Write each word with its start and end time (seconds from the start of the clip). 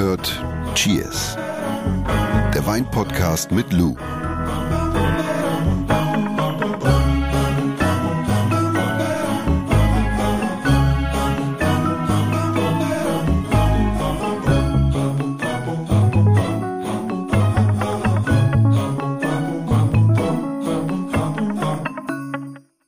hört 0.00 0.42
Cheers, 0.74 1.36
der 2.54 2.64
Weinpodcast 2.64 3.52
mit 3.52 3.70
Lou. 3.70 3.94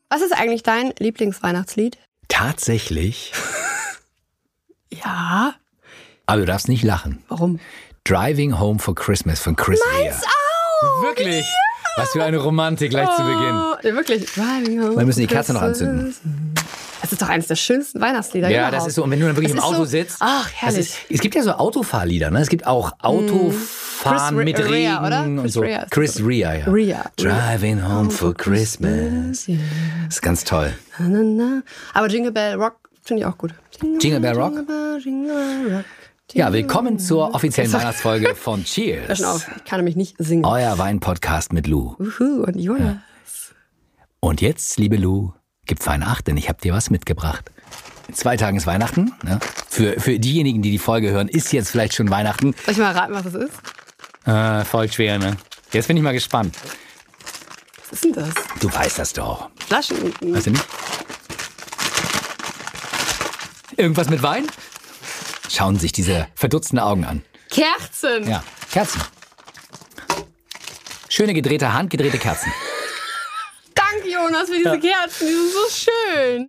Was 0.08 0.22
ist 0.22 0.32
eigentlich 0.32 0.62
dein 0.62 0.94
Lieblingsweihnachtslied? 0.98 1.98
Tatsächlich. 2.28 3.34
Ja. 6.28 6.32
Aber 6.34 6.40
du 6.40 6.46
darfst 6.46 6.68
nicht 6.68 6.84
lachen. 6.84 7.22
Warum? 7.28 7.58
Driving 8.04 8.58
Home 8.58 8.78
for 8.78 8.94
Christmas 8.94 9.40
von 9.40 9.54
Chris 9.56 9.80
Rea. 9.98 10.12
auch! 10.12 11.02
Wirklich? 11.04 11.44
Was 11.96 12.10
für 12.12 12.24
eine 12.24 12.38
Romantik 12.38 12.90
gleich 12.90 13.08
zu 13.16 13.22
Beginn. 13.22 13.54
Oh, 13.54 13.74
ja, 13.82 13.94
wirklich. 13.94 14.24
Driving 14.32 14.82
home 14.82 14.96
Wir 14.96 15.04
müssen 15.04 15.20
die 15.20 15.26
Kerze 15.26 15.52
noch 15.52 15.60
anzünden. 15.62 16.14
Das 17.02 17.12
ist 17.12 17.20
doch 17.20 17.28
eines 17.28 17.48
der 17.48 17.56
schönsten 17.56 18.00
Weihnachtslieder 18.00 18.48
Ja, 18.48 18.58
überhaupt. 18.68 18.76
das 18.76 18.86
ist 18.86 18.94
so. 18.94 19.04
Und 19.04 19.10
wenn 19.10 19.20
du 19.20 19.26
dann 19.26 19.36
wirklich 19.36 19.52
Das 19.52 19.58
im 19.60 19.64
Auto 19.64 19.78
so- 19.80 19.84
sitzt. 19.84 20.16
Ach, 20.20 20.48
herrlich. 20.54 20.78
Ist, 20.80 20.96
es 21.10 21.20
gibt 21.20 21.34
ja 21.34 21.42
so 21.42 21.52
Autofahrlieder, 21.52 22.30
ne? 22.30 22.40
Es 22.40 22.48
gibt 22.48 22.66
auch 22.66 22.92
Autofahren 23.00 24.36
Chris 24.36 24.44
mit 24.44 24.58
Regen 24.70 24.98
oder? 24.98 25.22
und 25.24 25.42
Chris 25.42 25.52
so. 25.52 25.60
Rea 25.60 25.82
ist 25.82 25.90
Chris. 25.90 26.20
Rea, 26.24 26.54
ja. 26.54 26.64
Rea. 26.66 27.04
Driving 27.16 27.86
home 27.86 28.10
for 28.10 28.32
Christmas. 28.34 29.46
Ja. 29.48 29.56
Das 30.06 30.14
ist 30.16 30.22
ganz 30.22 30.44
toll. 30.44 30.72
Na, 30.98 31.08
na, 31.08 31.22
na. 31.22 31.62
Aber 31.92 32.06
Jingle 32.08 32.32
Bell 32.32 32.54
Rock 32.54 32.76
finde 33.04 33.20
ich 33.22 33.26
auch 33.26 33.36
gut. 33.36 33.52
Jingle 34.00 34.20
Bell 34.20 34.34
Rock? 34.34 34.54
Jingle 34.54 34.64
Bell, 34.64 34.98
Jingle 35.02 35.34
Bell 35.34 35.76
Rock. 35.76 35.84
Ja, 36.34 36.50
willkommen 36.50 36.98
zur 36.98 37.34
offiziellen 37.34 37.70
Weihnachtsfolge 37.72 38.34
von 38.34 38.64
Cheers. 38.64 39.22
auf, 39.22 39.46
ich 39.54 39.64
kann 39.64 39.80
nämlich 39.80 39.96
nicht 39.96 40.16
singen. 40.18 40.46
Euer 40.46 40.78
Wein-Podcast 40.78 41.52
mit 41.52 41.66
Lou. 41.66 41.94
Uhu, 41.98 42.44
und 42.44 42.56
Jonas. 42.58 42.96
Und 44.18 44.40
jetzt, 44.40 44.78
liebe 44.78 44.96
Lou, 44.96 45.32
gib 45.66 45.82
feine 45.82 46.06
Acht, 46.06 46.26
denn 46.26 46.38
ich 46.38 46.48
habe 46.48 46.58
dir 46.58 46.72
was 46.72 46.88
mitgebracht. 46.88 47.50
In 48.08 48.14
zwei 48.14 48.38
Tagen 48.38 48.56
ist 48.56 48.66
Weihnachten. 48.66 49.12
Ne? 49.22 49.40
Für, 49.68 50.00
für 50.00 50.18
diejenigen, 50.18 50.62
die 50.62 50.70
die 50.70 50.78
Folge 50.78 51.10
hören, 51.10 51.28
ist 51.28 51.52
jetzt 51.52 51.70
vielleicht 51.70 51.92
schon 51.92 52.08
Weihnachten. 52.08 52.54
Soll 52.64 52.72
ich 52.72 52.78
mal 52.78 52.92
raten, 52.92 53.12
was 53.12 53.24
das 53.24 53.34
ist? 53.34 53.54
Äh, 54.26 54.64
voll 54.64 54.90
schwer, 54.90 55.18
ne? 55.18 55.36
Jetzt 55.72 55.88
bin 55.88 55.98
ich 55.98 56.02
mal 56.02 56.12
gespannt. 56.12 56.56
Was 57.90 57.92
ist 57.92 58.04
denn 58.04 58.12
das? 58.14 58.32
Du 58.58 58.72
weißt 58.72 58.98
das 58.98 59.12
doch. 59.12 59.50
Flaschen. 59.66 59.98
Weißt 60.22 60.46
du 60.46 60.50
nicht? 60.52 60.64
Irgendwas 63.76 64.08
mit 64.08 64.22
Wein? 64.22 64.46
Schauen 65.52 65.78
sich 65.78 65.92
diese 65.92 66.28
verdutzten 66.34 66.78
Augen 66.78 67.04
an. 67.04 67.22
Kerzen. 67.50 68.26
Ja, 68.26 68.42
Kerzen. 68.70 69.02
Schöne 71.10 71.34
gedrehte, 71.34 71.74
handgedrehte 71.74 72.16
Kerzen. 72.16 72.50
Danke, 73.74 74.10
Jonas, 74.10 74.48
für 74.48 74.56
diese 74.56 74.78
Kerzen. 74.80 75.26
Die 75.26 75.34
sind 75.34 75.52
so 75.52 75.90
schön. 75.90 76.48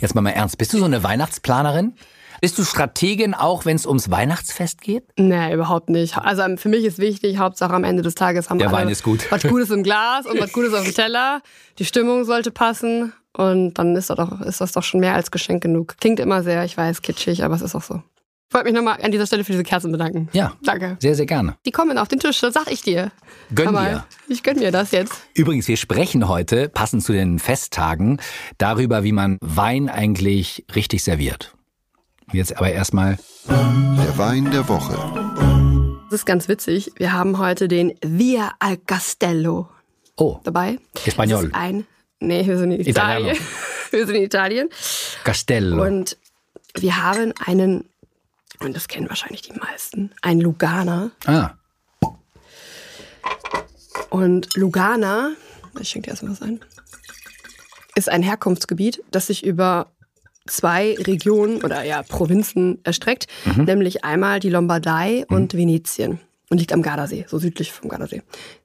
Jetzt 0.00 0.16
mal 0.16 0.22
mal 0.22 0.30
ernst. 0.30 0.58
Bist 0.58 0.72
du 0.72 0.78
so 0.78 0.86
eine 0.86 1.04
Weihnachtsplanerin? 1.04 1.94
Bist 2.40 2.58
du 2.58 2.64
Strategin 2.64 3.32
auch, 3.34 3.64
wenn 3.64 3.76
es 3.76 3.86
ums 3.86 4.10
Weihnachtsfest 4.10 4.80
geht? 4.80 5.04
Nee, 5.16 5.54
überhaupt 5.54 5.88
nicht. 5.88 6.18
Also 6.18 6.42
ähm, 6.42 6.58
für 6.58 6.68
mich 6.68 6.84
ist 6.84 6.98
wichtig, 6.98 7.38
Hauptsache 7.38 7.72
am 7.74 7.84
Ende 7.84 8.02
des 8.02 8.16
Tages 8.16 8.50
haben 8.50 8.58
Der 8.58 8.68
alle 8.70 8.76
Wein 8.78 8.88
ist 8.88 9.04
gut. 9.04 9.30
was 9.30 9.42
Gutes 9.44 9.70
im 9.70 9.84
Glas 9.84 10.26
und 10.26 10.40
was 10.40 10.52
Gutes 10.52 10.74
auf 10.74 10.82
dem 10.84 10.94
Teller. 10.94 11.42
Die 11.78 11.84
Stimmung 11.84 12.24
sollte 12.24 12.50
passen 12.50 13.12
und 13.36 13.74
dann 13.74 13.94
ist 13.96 14.10
das, 14.10 14.16
doch, 14.16 14.40
ist 14.40 14.60
das 14.60 14.72
doch 14.72 14.82
schon 14.82 15.00
mehr 15.00 15.14
als 15.14 15.30
Geschenk 15.30 15.62
genug. 15.62 15.96
Klingt 15.98 16.20
immer 16.20 16.42
sehr, 16.42 16.64
ich 16.64 16.76
weiß, 16.76 17.02
kitschig, 17.02 17.44
aber 17.44 17.54
es 17.54 17.62
ist 17.62 17.74
auch 17.74 17.82
so. 17.82 18.02
Ich 18.48 18.54
wollte 18.54 18.64
mich 18.64 18.74
nochmal 18.74 18.98
an 19.02 19.12
dieser 19.12 19.26
Stelle 19.26 19.44
für 19.44 19.52
diese 19.52 19.62
Kerzen 19.62 19.92
bedanken. 19.92 20.30
Ja. 20.32 20.54
Danke. 20.62 20.96
Sehr, 21.00 21.14
sehr 21.14 21.26
gerne. 21.26 21.56
Die 21.66 21.70
kommen 21.70 21.98
auf 21.98 22.08
den 22.08 22.18
Tisch, 22.18 22.40
das 22.40 22.54
sag 22.54 22.70
ich 22.72 22.80
dir. 22.80 23.12
Gönn 23.54 23.74
dir. 23.74 24.06
Ich 24.26 24.42
gönn 24.42 24.58
mir 24.58 24.72
das 24.72 24.90
jetzt. 24.90 25.20
Übrigens, 25.34 25.68
wir 25.68 25.76
sprechen 25.76 26.28
heute, 26.28 26.70
passend 26.70 27.04
zu 27.04 27.12
den 27.12 27.38
Festtagen, 27.38 28.18
darüber, 28.56 29.04
wie 29.04 29.12
man 29.12 29.36
Wein 29.42 29.90
eigentlich 29.90 30.64
richtig 30.74 31.04
serviert. 31.04 31.54
Jetzt 32.32 32.56
aber 32.56 32.70
erstmal, 32.70 33.18
Der 33.46 34.16
Wein 34.16 34.50
der 34.50 34.66
Woche. 34.68 34.96
Das 36.10 36.20
ist 36.20 36.24
ganz 36.24 36.48
witzig. 36.48 36.92
Wir 36.96 37.12
haben 37.12 37.36
heute 37.36 37.68
den 37.68 37.92
Via 38.02 38.52
al 38.60 38.78
Castello 38.78 39.68
oh, 40.16 40.38
dabei. 40.42 40.78
Espanol. 41.04 41.36
Das 41.36 41.44
ist 41.48 41.54
ein, 41.54 41.86
nee, 42.20 42.46
wir 42.46 42.58
sind 42.58 42.72
in 42.72 42.80
Italiano. 42.80 43.26
Italien. 43.30 43.46
Wir 43.90 44.06
sind 44.06 44.16
in 44.16 44.22
Italien. 44.22 44.68
Castello. 45.24 45.82
Und 45.82 46.18
wir 46.74 47.02
haben 47.02 47.32
einen, 47.46 47.88
und 48.60 48.76
das 48.76 48.86
kennen 48.86 49.08
wahrscheinlich 49.08 49.40
die 49.40 49.54
meisten, 49.54 50.10
einen 50.20 50.42
Lugana. 50.42 51.10
ah, 51.24 51.52
Und 54.10 54.54
Lugana, 54.56 55.32
ich 55.80 55.88
schenke 55.88 56.06
dir 56.06 56.10
erstmal 56.12 56.32
was 56.32 56.42
ein, 56.42 56.60
ist 57.94 58.08
ein 58.08 58.22
Herkunftsgebiet, 58.22 59.02
das 59.10 59.28
sich 59.28 59.44
über 59.44 59.90
zwei 60.46 60.94
Regionen 60.98 61.62
oder 61.62 61.82
ja 61.84 62.02
Provinzen 62.02 62.78
erstreckt, 62.84 63.26
Mhm. 63.44 63.64
nämlich 63.64 64.04
einmal 64.04 64.40
die 64.40 64.50
Lombardei 64.50 65.24
und 65.28 65.54
Venetien. 65.54 66.20
Und 66.50 66.58
liegt 66.58 66.72
am 66.72 66.80
Gardasee, 66.80 67.26
so 67.28 67.38
südlich 67.38 67.72
vom 67.72 67.88
Gardasee. 67.90 68.22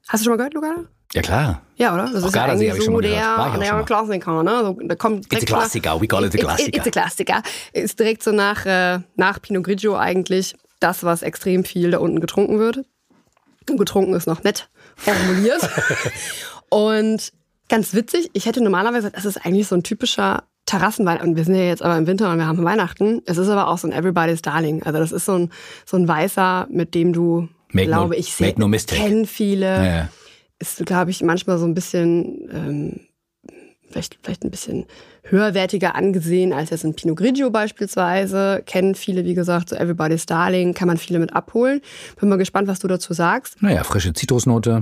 Hast 0.07 0.21
du 0.21 0.25
schon 0.25 0.31
mal 0.31 0.37
gehört, 0.37 0.53
Lugana? 0.53 0.85
Ja 1.13 1.21
klar. 1.21 1.61
Ja, 1.75 1.93
oder? 1.93 2.09
Das 2.11 2.23
Auch 2.23 2.27
ist 2.27 2.35
ja 2.35 2.43
eigentlich 2.45 2.83
so 2.83 2.99
der, 2.99 3.11
der. 3.57 3.83
Klassiker, 3.83 4.43
ne? 4.43 4.61
So, 4.63 4.77
da 4.83 4.95
kommt 4.95 5.31
It's 5.33 5.43
a 5.43 5.45
Klassiker, 5.45 5.99
we 6.01 6.07
call 6.07 6.23
it 6.25 6.35
a 6.35 6.37
Klassiker. 6.37 6.77
It's 6.77 6.87
a 6.87 6.91
Klassiker. 6.91 7.41
Ist 7.73 7.99
direkt 7.99 8.23
so 8.23 8.31
nach, 8.31 8.65
äh, 8.65 8.99
nach 9.15 9.41
Pinot 9.41 9.63
Grigio 9.63 9.95
eigentlich 9.95 10.55
das, 10.79 11.03
was 11.03 11.21
extrem 11.21 11.63
viel 11.63 11.91
da 11.91 11.99
unten 11.99 12.19
getrunken 12.19 12.59
wird. 12.59 12.85
Und 13.69 13.77
getrunken 13.77 14.13
ist 14.13 14.27
noch 14.27 14.43
nett 14.43 14.69
formuliert. 14.95 15.69
und 16.69 17.31
ganz 17.69 17.93
witzig, 17.93 18.29
ich 18.33 18.45
hätte 18.45 18.61
normalerweise 18.61 19.07
gesagt, 19.07 19.17
das 19.17 19.25
ist 19.25 19.45
eigentlich 19.45 19.67
so 19.67 19.75
ein 19.75 19.83
typischer 19.83 20.43
Terrassenwein. 20.65 21.21
Und 21.21 21.35
wir 21.35 21.43
sind 21.43 21.55
ja 21.55 21.63
jetzt 21.63 21.81
aber 21.81 21.97
im 21.97 22.07
Winter 22.07 22.31
und 22.31 22.37
wir 22.37 22.47
haben 22.47 22.63
Weihnachten. 22.63 23.21
Es 23.25 23.37
ist 23.37 23.49
aber 23.49 23.67
auch 23.67 23.77
so 23.77 23.87
ein 23.87 23.93
Everybody's 23.93 24.41
Darling. 24.41 24.83
Also 24.83 24.99
das 24.99 25.11
ist 25.11 25.25
so 25.25 25.33
ein, 25.33 25.51
so 25.85 25.97
ein 25.97 26.07
Weißer, 26.07 26.67
mit 26.69 26.93
dem 26.95 27.13
du, 27.13 27.47
Make 27.71 27.89
no- 27.89 27.97
glaube 27.97 28.15
ich, 28.15 28.33
sehr, 28.33 28.53
no 28.57 28.69
kennen 28.69 29.25
viele 29.25 29.65
Ja, 29.65 29.85
ja. 29.85 30.09
Ist, 30.63 30.85
glaube 30.85 31.11
ich, 31.11 31.21
manchmal 31.21 31.57
so 31.57 31.65
ein 31.65 31.73
bisschen, 31.73 32.49
ähm, 32.53 32.99
vielleicht, 33.89 34.17
vielleicht 34.23 34.43
ein 34.43 34.49
bisschen 34.51 34.85
höherwertiger 35.23 35.95
angesehen 35.95 36.51
als 36.53 36.69
jetzt 36.71 36.83
ein 36.83 36.95
Pinot 36.95 37.17
Grigio 37.17 37.49
beispielsweise. 37.49 38.63
Kennen 38.65 38.95
viele, 38.95 39.23
wie 39.25 39.33
gesagt, 39.35 39.69
so 39.69 39.75
Everybody's 39.75 40.25
Darling, 40.25 40.73
kann 40.73 40.87
man 40.87 40.97
viele 40.97 41.19
mit 41.19 41.33
abholen. 41.35 41.81
Bin 42.19 42.29
mal 42.29 42.37
gespannt, 42.37 42.67
was 42.67 42.79
du 42.79 42.87
dazu 42.87 43.13
sagst. 43.13 43.61
Naja, 43.61 43.83
frische 43.83 44.13
Zitrusnote. 44.13 44.81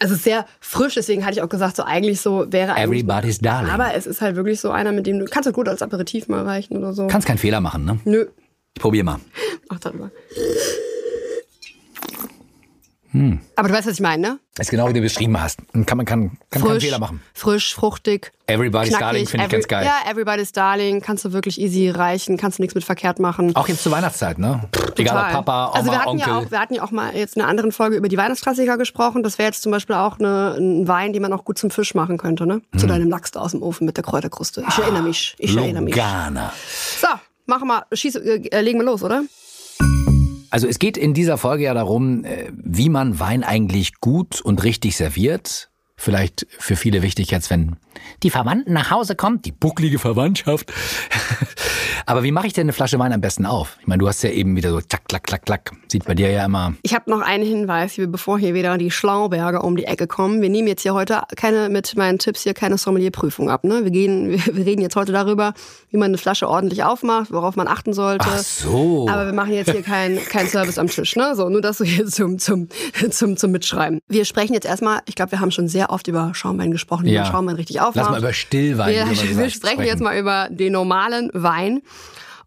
Also 0.00 0.14
es 0.14 0.20
ist 0.20 0.24
sehr 0.24 0.46
frisch, 0.60 0.94
deswegen 0.94 1.24
hatte 1.24 1.34
ich 1.34 1.42
auch 1.42 1.48
gesagt, 1.48 1.76
so 1.76 1.82
eigentlich 1.82 2.20
so 2.20 2.46
wäre 2.50 2.74
eigentlich. 2.74 3.02
Everybody's 3.02 3.38
Darling. 3.38 3.70
Aber 3.72 3.92
es 3.94 4.06
ist 4.06 4.20
halt 4.20 4.36
wirklich 4.36 4.60
so 4.60 4.70
einer, 4.70 4.92
mit 4.92 5.06
dem 5.06 5.18
du 5.18 5.24
kannst 5.26 5.48
du 5.48 5.52
gut 5.52 5.68
als 5.68 5.82
Aperitif 5.82 6.28
mal 6.28 6.44
reichen 6.44 6.76
oder 6.76 6.92
so. 6.92 7.06
Kannst 7.08 7.26
keinen 7.26 7.38
Fehler 7.38 7.60
machen, 7.60 7.84
ne? 7.84 7.98
Nö, 8.04 8.26
Ich 8.76 8.80
probier 8.80 9.02
mal. 9.04 9.18
mach 9.68 9.80
das 9.80 9.92
mal. 13.12 13.38
Aber 13.56 13.68
du 13.68 13.74
weißt, 13.74 13.86
was 13.86 13.94
ich 13.94 14.00
meine, 14.00 14.22
ne? 14.22 14.38
Das 14.54 14.66
ist 14.66 14.70
genau 14.70 14.88
wie 14.88 14.92
du 14.92 15.00
beschrieben 15.00 15.40
hast. 15.40 15.60
Und 15.72 15.86
Kann 15.86 15.96
man 15.96 16.06
kann, 16.06 16.38
kann 16.50 16.62
keinen 16.62 16.80
Fehler 16.80 16.98
machen. 16.98 17.22
frisch, 17.34 17.74
fruchtig. 17.74 18.32
Everybody's 18.46 18.88
knackig, 18.88 18.98
Darling 19.06 19.26
finde 19.26 19.46
ich 19.46 19.52
ganz 19.52 19.68
geil. 19.68 19.84
Ja, 19.86 20.10
Everybody's 20.10 20.52
Darling, 20.52 21.00
kannst 21.00 21.24
du 21.24 21.32
wirklich 21.32 21.60
easy 21.60 21.88
reichen, 21.88 22.36
kannst 22.36 22.58
du 22.58 22.62
nichts 22.62 22.74
mit 22.74 22.84
verkehrt 22.84 23.20
machen. 23.20 23.54
Auch 23.54 23.68
jetzt 23.68 23.82
zur 23.82 23.92
Weihnachtszeit, 23.92 24.38
ne? 24.38 24.68
Egal 24.96 25.26
ob. 25.26 25.32
Papa, 25.32 25.66
Oma, 25.68 25.76
also 25.76 25.90
wir 25.90 25.98
hatten 25.98 26.08
Onkel. 26.08 26.26
Ja 26.28 26.38
auch, 26.38 26.50
wir 26.50 26.60
hatten 26.60 26.74
ja 26.74 26.82
auch 26.82 26.90
mal 26.90 27.16
jetzt 27.16 27.36
in 27.36 27.42
einer 27.42 27.50
anderen 27.50 27.72
Folge 27.72 27.96
über 27.96 28.08
die 28.08 28.16
Weihnachtsklassiker 28.16 28.76
gesprochen. 28.76 29.22
Das 29.22 29.38
wäre 29.38 29.48
jetzt 29.48 29.62
zum 29.62 29.72
Beispiel 29.72 29.96
auch 29.96 30.18
eine, 30.18 30.56
ein 30.58 30.88
Wein, 30.88 31.12
den 31.12 31.22
man 31.22 31.32
auch 31.32 31.44
gut 31.44 31.58
zum 31.58 31.70
Fisch 31.70 31.94
machen 31.94 32.18
könnte, 32.18 32.46
ne? 32.46 32.60
Hm. 32.72 32.78
Zu 32.78 32.86
deinem 32.86 33.08
Lachs 33.08 33.30
da 33.30 33.40
aus 33.40 33.52
dem 33.52 33.62
Ofen 33.62 33.86
mit 33.86 33.96
der 33.96 34.04
Kräuterkruste. 34.04 34.64
Ich 34.68 34.78
erinnere 34.78 35.02
mich. 35.02 35.36
Ich 35.38 35.56
erinnere 35.56 35.82
mich. 35.82 35.94
Lugana. 35.94 36.52
So, 37.00 37.08
machen 37.46 37.68
wir, 37.68 37.86
schieß, 37.92 38.16
äh, 38.16 38.60
legen 38.60 38.80
wir 38.80 38.84
los, 38.84 39.02
oder? 39.02 39.22
Also 40.50 40.66
es 40.66 40.78
geht 40.78 40.96
in 40.96 41.14
dieser 41.14 41.38
Folge 41.38 41.64
ja 41.64 41.74
darum, 41.74 42.24
äh, 42.24 42.50
wie 42.52 42.88
man 42.88 43.20
Wein 43.20 43.44
eigentlich 43.44 44.00
gut 44.00 44.40
und 44.40 44.62
richtig 44.64 44.96
serviert. 44.96 45.69
Vielleicht 46.02 46.46
für 46.58 46.76
viele 46.76 47.02
wichtig 47.02 47.30
jetzt, 47.30 47.50
wenn 47.50 47.76
die 48.22 48.30
Verwandten 48.30 48.72
nach 48.72 48.90
Hause 48.90 49.14
kommt, 49.14 49.44
die 49.44 49.52
bucklige 49.52 49.98
Verwandtschaft. 49.98 50.72
Aber 52.06 52.22
wie 52.22 52.32
mache 52.32 52.46
ich 52.46 52.54
denn 52.54 52.62
eine 52.62 52.72
Flasche 52.72 52.98
Wein 52.98 53.12
am 53.12 53.20
besten 53.20 53.44
auf? 53.44 53.76
Ich 53.80 53.86
meine, 53.86 54.00
du 54.00 54.08
hast 54.08 54.22
ja 54.22 54.30
eben 54.30 54.56
wieder 54.56 54.70
so 54.70 54.78
klack, 54.78 55.04
klack, 55.08 55.24
klack, 55.24 55.44
klack. 55.44 55.72
Sieht 55.88 56.06
bei 56.06 56.14
dir 56.14 56.30
ja 56.30 56.46
immer. 56.46 56.74
Ich 56.82 56.94
habe 56.94 57.10
noch 57.10 57.20
einen 57.20 57.44
Hinweis, 57.44 57.96
bevor 57.96 58.38
hier 58.38 58.54
wieder 58.54 58.78
die 58.78 58.90
Schlauberger 58.90 59.62
um 59.62 59.76
die 59.76 59.84
Ecke 59.84 60.06
kommen. 60.06 60.40
Wir 60.40 60.48
nehmen 60.48 60.68
jetzt 60.68 60.82
hier 60.82 60.94
heute 60.94 61.22
keine 61.36 61.68
mit 61.68 61.94
meinen 61.96 62.18
Tipps 62.18 62.42
hier 62.42 62.54
keine 62.54 62.78
Sommelierprüfung 62.78 63.50
ab. 63.50 63.64
Ne? 63.64 63.84
Wir, 63.84 63.90
gehen, 63.90 64.30
wir, 64.30 64.38
wir 64.56 64.64
reden 64.64 64.80
jetzt 64.80 64.96
heute 64.96 65.12
darüber, 65.12 65.52
wie 65.90 65.98
man 65.98 66.06
eine 66.06 66.18
Flasche 66.18 66.48
ordentlich 66.48 66.82
aufmacht, 66.82 67.30
worauf 67.30 67.56
man 67.56 67.68
achten 67.68 67.92
sollte. 67.92 68.26
Ach 68.26 68.38
so. 68.38 69.06
Aber 69.08 69.26
wir 69.26 69.34
machen 69.34 69.52
jetzt 69.52 69.70
hier 69.70 69.82
keinen 69.82 70.16
kein 70.24 70.46
Service 70.46 70.78
am 70.78 70.88
Tisch. 70.88 71.14
Ne? 71.16 71.36
So, 71.36 71.50
nur 71.50 71.60
das 71.60 71.78
so 71.78 71.84
hier 71.84 72.06
zum, 72.06 72.38
zum, 72.38 72.68
zum, 73.10 73.36
zum 73.36 73.50
Mitschreiben. 73.50 74.00
Wir 74.08 74.24
sprechen 74.24 74.54
jetzt 74.54 74.66
erstmal, 74.66 75.00
ich 75.06 75.14
glaube, 75.14 75.32
wir 75.32 75.40
haben 75.40 75.50
schon 75.50 75.68
sehr 75.68 75.89
oft 75.90 76.08
über 76.08 76.32
Schaumwein 76.34 76.70
gesprochen, 76.70 77.04
wie 77.06 77.12
Ja. 77.12 77.22
man 77.22 77.32
Schaumwein 77.32 77.56
richtig 77.56 77.76
Lass 77.76 77.86
aufmacht. 77.86 78.10
mal 78.12 78.18
über 78.18 78.32
Stillwein. 78.32 78.94
Wir, 78.94 79.06
wir 79.38 79.50
sprechen 79.50 79.84
jetzt 79.84 80.00
mal 80.00 80.16
über 80.16 80.48
den 80.50 80.72
normalen 80.72 81.30
Wein. 81.34 81.82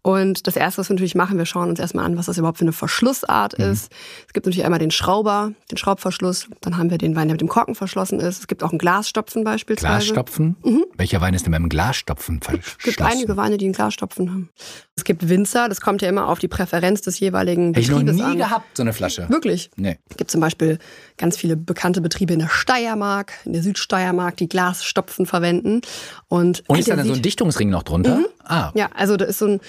Und 0.06 0.46
das 0.46 0.54
Erste, 0.56 0.78
was 0.80 0.90
wir 0.90 0.94
natürlich 0.96 1.14
machen, 1.14 1.38
wir 1.38 1.46
schauen 1.46 1.70
uns 1.70 1.80
erstmal 1.80 2.04
an, 2.04 2.18
was 2.18 2.26
das 2.26 2.36
überhaupt 2.36 2.58
für 2.58 2.64
eine 2.64 2.72
Verschlussart 2.74 3.58
Mhm. 3.58 3.64
ist. 3.64 3.90
Es 4.26 4.34
gibt 4.34 4.44
natürlich 4.44 4.66
einmal 4.66 4.78
den 4.78 4.90
Schrauber, 4.90 5.52
den 5.70 5.78
Schraubverschluss. 5.78 6.46
Dann 6.60 6.76
haben 6.76 6.90
wir 6.90 6.98
den 6.98 7.16
Wein, 7.16 7.28
der 7.28 7.32
mit 7.34 7.40
dem 7.40 7.48
Korken 7.48 7.74
verschlossen 7.74 8.20
ist. 8.20 8.38
Es 8.40 8.46
gibt 8.46 8.62
auch 8.62 8.68
einen 8.70 8.78
Glasstopfen 8.78 9.44
beispielsweise. 9.44 10.04
Glasstopfen? 10.12 10.56
Welcher 10.98 11.22
Wein 11.22 11.32
ist 11.32 11.46
denn 11.46 11.52
beim 11.52 11.70
Glasstopfen 11.70 12.36
Es 12.36 12.42
gibt 12.52 12.82
verschlossen? 12.96 13.12
einige 13.12 13.36
Weine, 13.38 13.56
die 13.56 13.64
einen 13.64 13.72
Glasstopfen 13.72 14.28
haben. 14.30 14.50
Es 14.94 15.04
gibt 15.04 15.26
Winzer, 15.30 15.70
das 15.70 15.80
kommt 15.80 16.02
ja 16.02 16.08
immer 16.10 16.28
auf 16.28 16.38
die 16.38 16.48
Präferenz 16.48 17.00
des 17.00 17.18
jeweiligen 17.18 17.68
Hätte 17.68 17.80
ich 17.80 17.88
noch 17.88 17.98
Betriebes 18.00 18.16
nie 18.16 18.22
an. 18.32 18.36
gehabt, 18.36 18.76
so 18.76 18.82
eine 18.82 18.92
Flasche. 18.92 19.26
Wirklich. 19.30 19.70
Nee. 19.76 19.98
Es 20.10 20.18
gibt 20.18 20.30
zum 20.30 20.42
Beispiel 20.42 20.78
ganz 21.16 21.38
viele 21.38 21.56
bekannte 21.56 22.02
Betriebe 22.02 22.34
in 22.34 22.40
der 22.40 22.48
Steiermark, 22.48 23.32
in 23.46 23.54
der 23.54 23.62
Südsteiermark, 23.62 24.36
die 24.36 24.48
Glasstopfen 24.50 25.24
verwenden. 25.24 25.80
Und, 26.28 26.62
Und 26.68 26.78
ist 26.78 26.88
da 26.90 26.96
dann 26.96 27.06
so 27.06 27.14
ein 27.14 27.22
Dichtungsring 27.22 27.70
noch 27.70 27.82
drunter? 27.84 28.20
Ah, 28.44 28.70
Ja, 28.74 28.90
also 28.94 29.16
da 29.16 29.24
ist 29.24 29.38
so 29.38 29.46
ein, 29.46 29.60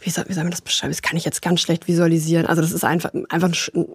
wie 0.00 0.10
soll, 0.10 0.24
wie 0.28 0.32
soll 0.32 0.44
man 0.44 0.50
das 0.50 0.62
beschreiben? 0.62 0.92
Das 0.92 1.02
kann 1.02 1.16
ich 1.16 1.24
jetzt 1.24 1.42
ganz 1.42 1.60
schlecht 1.60 1.86
visualisieren. 1.88 2.46
Also 2.46 2.62
das 2.62 2.72
ist 2.72 2.84
einfach, 2.84 3.10
einfach 3.28 3.48
ein, 3.48 3.54
ein, 3.74 3.86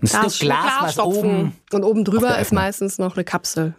ein 0.00 0.06
Stück 0.30 0.40
Glas, 0.40 0.78
Glasstopfen. 0.78 1.18
oben 1.18 1.52
Und 1.72 1.84
oben 1.84 2.04
drüber 2.04 2.38
ist 2.38 2.52
meistens 2.52 2.98
noch 2.98 3.16
eine 3.16 3.24
Kapsel. 3.24 3.74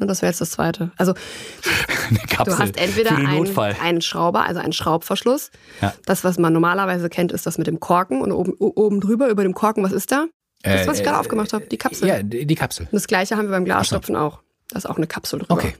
Und 0.00 0.08
das 0.08 0.22
wäre 0.22 0.30
jetzt 0.30 0.40
das 0.40 0.50
zweite. 0.50 0.90
Also 0.96 1.14
eine 2.10 2.18
Kapsel 2.20 2.56
du 2.56 2.58
hast 2.58 2.76
entweder 2.78 3.16
einen, 3.16 3.56
einen 3.80 4.00
Schrauber, 4.02 4.44
also 4.44 4.60
einen 4.60 4.72
Schraubverschluss. 4.72 5.50
Ja. 5.80 5.94
Das, 6.04 6.24
was 6.24 6.36
man 6.36 6.52
normalerweise 6.52 7.08
kennt, 7.08 7.30
ist 7.30 7.46
das 7.46 7.58
mit 7.58 7.68
dem 7.68 7.78
Korken. 7.78 8.20
Und 8.20 8.32
oben, 8.32 8.54
oben 8.58 9.00
drüber, 9.00 9.28
über 9.28 9.44
dem 9.44 9.54
Korken, 9.54 9.84
was 9.84 9.92
ist 9.92 10.10
da? 10.10 10.26
Das, 10.62 10.86
was 10.86 10.96
ich 10.96 11.02
Äh, 11.02 11.04
gerade 11.04 11.16
äh, 11.18 11.20
aufgemacht 11.20 11.52
habe, 11.52 11.66
die 11.66 11.76
Kapsel. 11.76 12.08
Ja, 12.08 12.22
die, 12.22 12.54
Kapsel. 12.56 12.86
Und 12.86 12.94
das 12.94 13.06
gleiche 13.06 13.36
haben 13.36 13.44
wir 13.46 13.50
beim 13.52 13.64
Glasstopfen 13.64 14.16
auch. 14.16 14.40
Da 14.70 14.78
ist 14.78 14.86
auch 14.86 14.96
eine 14.96 15.06
Kapsel 15.06 15.38
drüber. 15.40 15.54
Okay. 15.54 15.74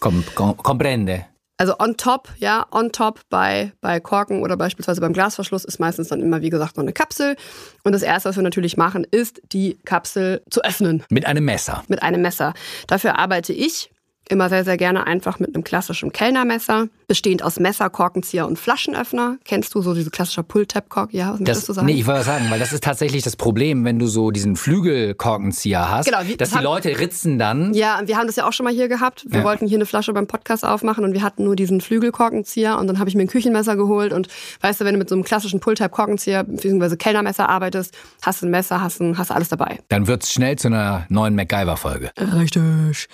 Com, 0.00 0.24
com, 0.34 0.56
comprende. 0.56 1.26
Also 1.58 1.74
on 1.80 1.96
top, 1.96 2.28
ja, 2.38 2.66
on 2.70 2.92
top 2.92 3.20
bei, 3.30 3.72
bei 3.80 3.98
Korken 3.98 4.42
oder 4.42 4.56
beispielsweise 4.56 5.00
beim 5.00 5.12
Glasverschluss 5.12 5.64
ist 5.64 5.80
meistens 5.80 6.08
dann 6.08 6.20
immer, 6.20 6.40
wie 6.40 6.50
gesagt, 6.50 6.76
noch 6.76 6.84
eine 6.84 6.92
Kapsel. 6.92 7.36
Und 7.82 7.92
das 7.92 8.02
Erste, 8.02 8.28
was 8.28 8.36
wir 8.36 8.44
natürlich 8.44 8.76
machen, 8.76 9.04
ist, 9.10 9.42
die 9.52 9.76
Kapsel 9.84 10.40
zu 10.50 10.62
öffnen 10.62 11.02
Mit 11.10 11.26
einem 11.26 11.44
Messer. 11.44 11.82
mit 11.88 12.02
einem 12.02 12.22
Messer. 12.22 12.54
Dafür 12.86 13.18
arbeite 13.18 13.52
ich 13.52 13.90
immer 14.30 14.48
sehr, 14.48 14.64
sehr 14.64 14.76
gerne 14.76 15.06
einfach 15.06 15.38
mit 15.38 15.54
einem 15.54 15.64
klassischen 15.64 16.12
Kellnermesser, 16.12 16.88
bestehend 17.06 17.42
aus 17.42 17.58
Messer, 17.58 17.88
Korkenzieher 17.90 18.46
und 18.46 18.58
Flaschenöffner. 18.58 19.38
Kennst 19.44 19.74
du 19.74 19.82
so 19.82 19.94
diese 19.94 20.10
klassische 20.10 20.42
Pull-Tab-Kork? 20.42 21.12
Ja, 21.14 21.32
was 21.32 21.40
Das, 21.44 21.66
du 21.66 21.72
sagen? 21.72 21.86
nee, 21.86 21.94
ich 21.94 22.06
wollte 22.06 22.24
sagen, 22.24 22.46
weil 22.50 22.58
das 22.58 22.72
ist 22.72 22.84
tatsächlich 22.84 23.22
das 23.22 23.36
Problem, 23.36 23.84
wenn 23.84 23.98
du 23.98 24.06
so 24.06 24.30
diesen 24.30 24.56
Flügelkorkenzieher 24.56 25.90
hast, 25.90 26.06
Genau, 26.06 26.18
wie- 26.24 26.36
dass 26.36 26.50
die 26.50 26.56
haben- 26.56 26.64
Leute 26.64 26.98
ritzen 26.98 27.38
dann. 27.38 27.72
Ja, 27.74 28.00
wir 28.04 28.16
haben 28.16 28.26
das 28.26 28.36
ja 28.36 28.46
auch 28.46 28.52
schon 28.52 28.64
mal 28.64 28.72
hier 28.72 28.88
gehabt. 28.88 29.24
Wir 29.28 29.40
Ja. 29.40 29.44
wollten 29.44 29.66
hier 29.66 29.78
eine 29.78 29.86
Flasche 29.86 30.12
beim 30.12 30.26
Podcast 30.26 30.64
aufmachen 30.64 31.04
und 31.04 31.12
wir 31.12 31.22
hatten 31.22 31.44
nur 31.44 31.56
diesen 31.56 31.80
Flügelkorkenzieher 31.80 32.78
und 32.78 32.86
dann 32.86 32.98
habe 32.98 33.08
ich 33.08 33.16
mir 33.16 33.22
ein 33.22 33.28
Küchenmesser 33.28 33.76
geholt 33.76 34.12
und 34.12 34.28
weißt 34.60 34.80
du, 34.80 34.84
wenn 34.84 34.94
du 34.94 34.98
mit 34.98 35.08
so 35.08 35.14
einem 35.14 35.24
klassischen 35.24 35.60
Pull-Type-Korkenzieher 35.60 36.44
bzw. 36.44 36.96
Kellnermesser 36.96 37.48
arbeitest, 37.48 37.96
hast 38.22 38.42
du 38.42 38.46
ein 38.46 38.50
Messer, 38.50 38.80
hast, 38.82 39.00
ein, 39.00 39.16
hast 39.18 39.30
alles 39.30 39.48
dabei. 39.48 39.78
Dann 39.88 40.06
wird's 40.06 40.32
schnell 40.32 40.56
zu 40.56 40.68
einer 40.68 41.06
neuen 41.08 41.34
MacGyver-Folge. 41.34 42.10
Richtig. 42.36 43.08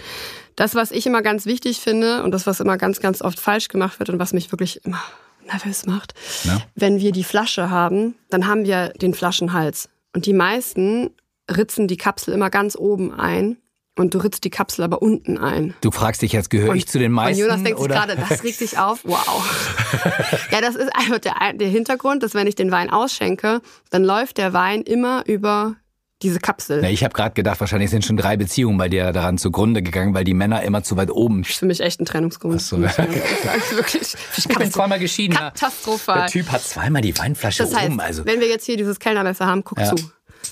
Das, 0.57 0.75
was 0.75 0.91
ich 0.91 1.07
immer 1.07 1.23
ganz 1.23 1.47
wichtig 1.47 1.81
finde 1.81 2.23
und 2.23 2.31
das, 2.33 2.47
was 2.47 2.61
immer 2.61 2.77
ganz, 2.77 3.01
ganz 3.01 3.23
oft 3.23 3.41
falsch 3.41 3.69
gemacht 3.69 3.99
wird 3.99 4.11
und 4.11 4.19
was 4.19 4.33
mich 4.33 4.53
wirklich 4.53 4.85
immer 4.85 5.03
nervös 5.47 5.87
macht, 5.87 6.15
Na? 6.45 6.63
wenn 6.75 7.01
wir 7.01 7.13
die 7.13 7.25
Flasche 7.25 7.71
haben, 7.71 8.15
dann 8.31 8.47
haben 8.47 8.65
wir 8.65 8.89
den 8.91 9.15
Flaschenhals. 9.15 9.89
Und 10.15 10.27
die 10.27 10.33
meisten 10.33 11.11
ritzen 11.51 11.89
die 11.89 11.97
Kapsel 11.97 12.33
immer 12.35 12.51
ganz 12.51 12.77
oben 12.77 13.13
ein 13.13 13.59
und 13.97 14.15
du 14.15 14.19
ritzt 14.19 14.45
die 14.45 14.51
Kapsel 14.51 14.85
aber 14.85 15.03
unten 15.03 15.39
ein. 15.39 15.75
Du 15.81 15.91
fragst 15.91 16.23
dich 16.23 16.33
jetzt, 16.33 16.51
gehöre 16.51 16.75
ich 16.75 16.89
zu 16.89 16.99
den 16.99 17.13
meisten? 17.13 17.43
Und 17.43 17.49
Jonas 17.49 17.63
denkt 17.63 17.79
sich 17.79 17.85
oder? 17.85 17.95
gerade, 17.95 18.17
das 18.17 18.43
regt 18.43 18.59
sich 18.59 18.79
auf. 18.79 19.05
Wow. 19.05 20.49
ja, 20.51 20.61
das 20.61 20.75
ist 20.75 20.91
einfach 20.97 21.19
der, 21.19 21.35
der 21.55 21.69
Hintergrund, 21.69 22.23
dass 22.23 22.35
wenn 22.35 22.47
ich 22.47 22.55
den 22.55 22.71
Wein 22.71 22.91
ausschenke, 22.91 23.61
dann 23.91 24.03
läuft 24.03 24.39
der 24.39 24.53
Wein 24.53 24.83
immer 24.83 25.25
über 25.27 25.77
diese 26.23 26.39
Kapsel. 26.39 26.81
Na, 26.81 26.89
ich 26.91 27.05
habe 27.05 27.13
gerade 27.13 27.35
gedacht, 27.35 27.61
wahrscheinlich 27.61 27.91
sind 27.91 28.05
schon 28.05 28.17
drei 28.17 28.37
Beziehungen 28.37 28.79
bei 28.79 28.89
dir 28.89 29.13
daran 29.13 29.37
zugrunde 29.37 29.83
gegangen, 29.83 30.15
weil 30.15 30.25
die 30.25 30.33
Männer 30.35 30.63
immer 30.63 30.83
zu 30.83 30.97
weit 30.97 31.11
oben 31.11 31.43
Das 31.43 31.51
ist 31.51 31.59
für 31.59 31.67
mich 31.67 31.81
echt 31.81 32.01
ein 32.01 32.07
Trennungsgrund. 32.07 32.61
so. 32.63 32.79
muss 32.79 32.97
man 32.97 33.09
wirklich. 33.13 34.15
Ich 34.37 34.49
bin 34.49 34.71
zweimal 34.71 34.99
geschieden. 34.99 35.35
Katastrophal. 35.37 36.21
Der 36.21 36.27
Typ 36.29 36.51
hat 36.51 36.63
zweimal 36.63 37.03
die 37.03 37.17
Weinflasche 37.19 37.63
Das 37.65 37.75
heißt, 37.75 37.87
oben. 37.91 38.01
Also. 38.01 38.25
wenn 38.25 38.41
wir 38.41 38.49
jetzt 38.49 38.65
hier 38.67 38.77
dieses 38.77 38.99
Kellnermesser 38.99 39.47
haben, 39.47 39.65
guck 39.65 39.79
Ja. 39.79 39.95
zu. 39.95 40.11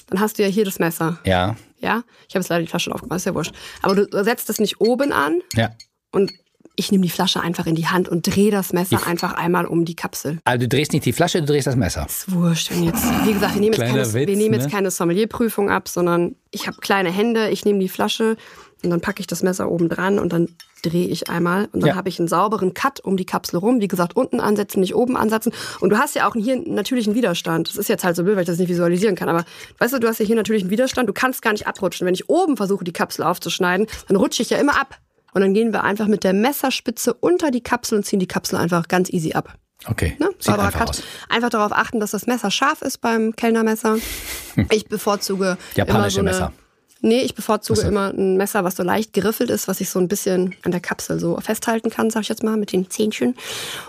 Dann 0.09 0.21
hast 0.21 0.39
du 0.39 0.43
ja 0.43 0.49
hier 0.49 0.65
das 0.65 0.79
Messer. 0.79 1.19
Ja, 1.25 1.57
Ja? 1.81 2.03
Ich 2.29 2.35
habe 2.35 2.41
jetzt 2.43 2.49
leider 2.49 2.63
die 2.63 2.69
Flasche 2.69 2.93
aufgemacht, 2.95 3.19
ist 3.19 3.27
ja 3.27 3.35
wurscht. 3.35 3.55
Aber 3.83 3.95
du 3.95 4.25
setzt 4.25 4.49
das 4.49 4.59
nicht 4.59 4.81
oben 4.81 5.13
an 5.13 5.41
ja. 5.55 5.71
und 6.13 6.33
ich 6.77 6.91
nehme 6.91 7.03
die 7.05 7.11
Flasche 7.11 7.41
einfach 7.41 7.67
in 7.67 7.75
die 7.75 7.87
Hand 7.87 8.09
und 8.09 8.23
drehe 8.27 8.51
das 8.51 8.73
Messer 8.73 9.07
einfach 9.07 9.35
einmal 9.35 9.67
um 9.67 9.85
die 9.85 9.95
Kapsel. 9.95 10.39
Also 10.45 10.61
du 10.63 10.69
drehst 10.69 10.93
nicht 10.93 11.05
die 11.05 11.13
Flasche, 11.13 11.41
du 11.41 11.47
drehst 11.47 11.67
das 11.67 11.77
Messer. 11.77 12.07
Ist 12.07 12.33
wurscht. 12.33 12.71
Wenn 12.71 12.85
jetzt, 12.85 13.05
wie 13.27 13.33
gesagt, 13.33 13.55
wir 13.55 13.61
nehmen, 13.61 13.75
jetzt 13.75 13.87
keine, 13.87 14.01
Witz, 14.07 14.15
wir 14.15 14.37
nehmen 14.37 14.55
jetzt 14.55 14.65
ne? 14.65 14.71
keine 14.71 14.91
Sommelierprüfung 14.91 15.71
ab, 15.71 15.89
sondern 15.89 16.35
ich 16.51 16.67
habe 16.67 16.79
kleine 16.79 17.11
Hände, 17.11 17.51
ich 17.51 17.65
nehme 17.65 17.79
die 17.79 17.89
Flasche 17.89 18.37
und 18.83 18.91
dann 18.91 19.01
packe 19.01 19.21
ich 19.21 19.27
das 19.27 19.43
Messer 19.43 19.71
oben 19.71 19.89
dran 19.89 20.19
und 20.19 20.33
dann 20.33 20.49
drehe 20.83 21.07
ich 21.07 21.31
einmal 21.31 21.69
und 21.73 21.83
dann 21.83 21.91
Ja. 21.91 21.95
habe 21.95 22.09
ich 22.09 22.19
einen 22.19 22.27
sauberen 22.27 22.75
Cut 22.75 22.99
um 23.01 23.17
die 23.17 23.25
Kapsel 23.25 23.59
rum. 23.59 23.81
Wie 23.81 23.87
gesagt, 23.87 24.17
unten 24.17 24.41
ansetzen, 24.41 24.81
nicht 24.81 24.97
oben 24.97 25.17
ansetzen. 25.17 25.53
Und 25.79 25.91
du 25.91 25.99
hast 25.99 26.17
ja 26.17 26.29
auch 26.29 26.35
hier 26.35 26.55
einen 26.55 26.75
natürlichen 26.75 27.15
Widerstand. 27.15 27.69
Das 27.69 27.77
ist 27.77 27.89
jetzt 27.89 28.03
halt 28.03 28.17
so 28.17 28.25
blöd, 28.25 28.35
weil 28.35 28.43
ich 28.43 28.49
das 28.49 28.59
nicht 28.59 28.69
visualisieren 28.69 29.15
kann. 29.15 29.29
Aber 29.29 29.45
weißt 29.79 29.95
du, 29.95 30.01
du 30.01 30.09
hast 30.09 30.19
ja 30.19 30.27
hier 30.27 30.35
natürlichen 30.35 30.71
Widerstand. 30.71 31.09
Du 31.09 31.13
kannst 31.13 31.41
gar 31.41 31.53
nicht 31.53 31.69
abrutschen. 31.69 32.05
Wenn 32.05 32.15
ich 32.15 32.29
oben 32.29 32.57
versuche, 32.57 32.83
die 32.83 32.93
Kapsel 32.93 33.25
aufzuschneiden, 33.25 33.87
dann 34.09 34.17
rutsche 34.17 34.43
ich 34.43 34.51
ja 34.51 34.59
immer 34.59 34.81
ab. 34.81 34.99
Und 35.35 35.41
dann 35.41 35.55
gehen 35.55 35.73
wir 35.73 35.83
einfach 35.85 36.07
mit 36.09 36.25
der 36.25 36.33
Messerspitze 36.33 37.15
unter 37.15 37.51
die 37.51 37.63
Kapsel 37.63 37.99
und 37.99 38.05
ziehen 38.05 38.21
die 38.21 38.27
Kapsel 38.29 38.59
einfach 38.59 38.89
ganz 38.89 39.11
easy 39.11 39.33
ab. 39.33 39.55
Okay, 39.89 40.15
Ne? 40.21 40.29
sieht 40.35 40.45
Sauberer 40.45 40.67
einfach 40.67 40.89
aus. 40.91 41.03
Einfach 41.29 41.51
darauf 41.51 41.73
achten, 41.73 41.99
dass 41.99 42.13
das 42.13 42.27
Messer 42.27 42.51
scharf 42.51 42.83
ist 42.83 42.99
beim 43.01 43.35
Kellnermesser. 43.35 43.97
Ich 44.71 44.87
bevorzuge 44.87 45.45
immer 45.45 45.57
Japanische 45.75 46.11
so 46.17 46.21
eine, 46.21 46.31
Messer. 46.31 46.53
Nee, 47.01 47.23
ich 47.23 47.35
bevorzuge 47.35 47.81
so. 47.81 47.89
immer 47.89 48.11
ein 48.13 48.37
Messer, 48.37 48.63
was 48.63 48.77
so 48.77 48.83
leicht 48.85 49.13
geriffelt 49.13 49.51
ist, 49.51 49.67
was 49.67 49.81
ich 49.81 49.89
so 49.91 49.99
ein 49.99 50.07
bisschen 50.07 50.55
an 50.63 50.71
der 50.71 50.81
Kapsel 50.81 51.19
so 51.19 51.37
festhalten 51.41 51.91
kann, 51.91 52.11
sag 52.11 52.21
ich 52.21 52.29
jetzt 52.29 52.45
mal, 52.45 52.57
mit 52.57 52.71
den 52.73 52.91
Zähnchen. 52.91 53.35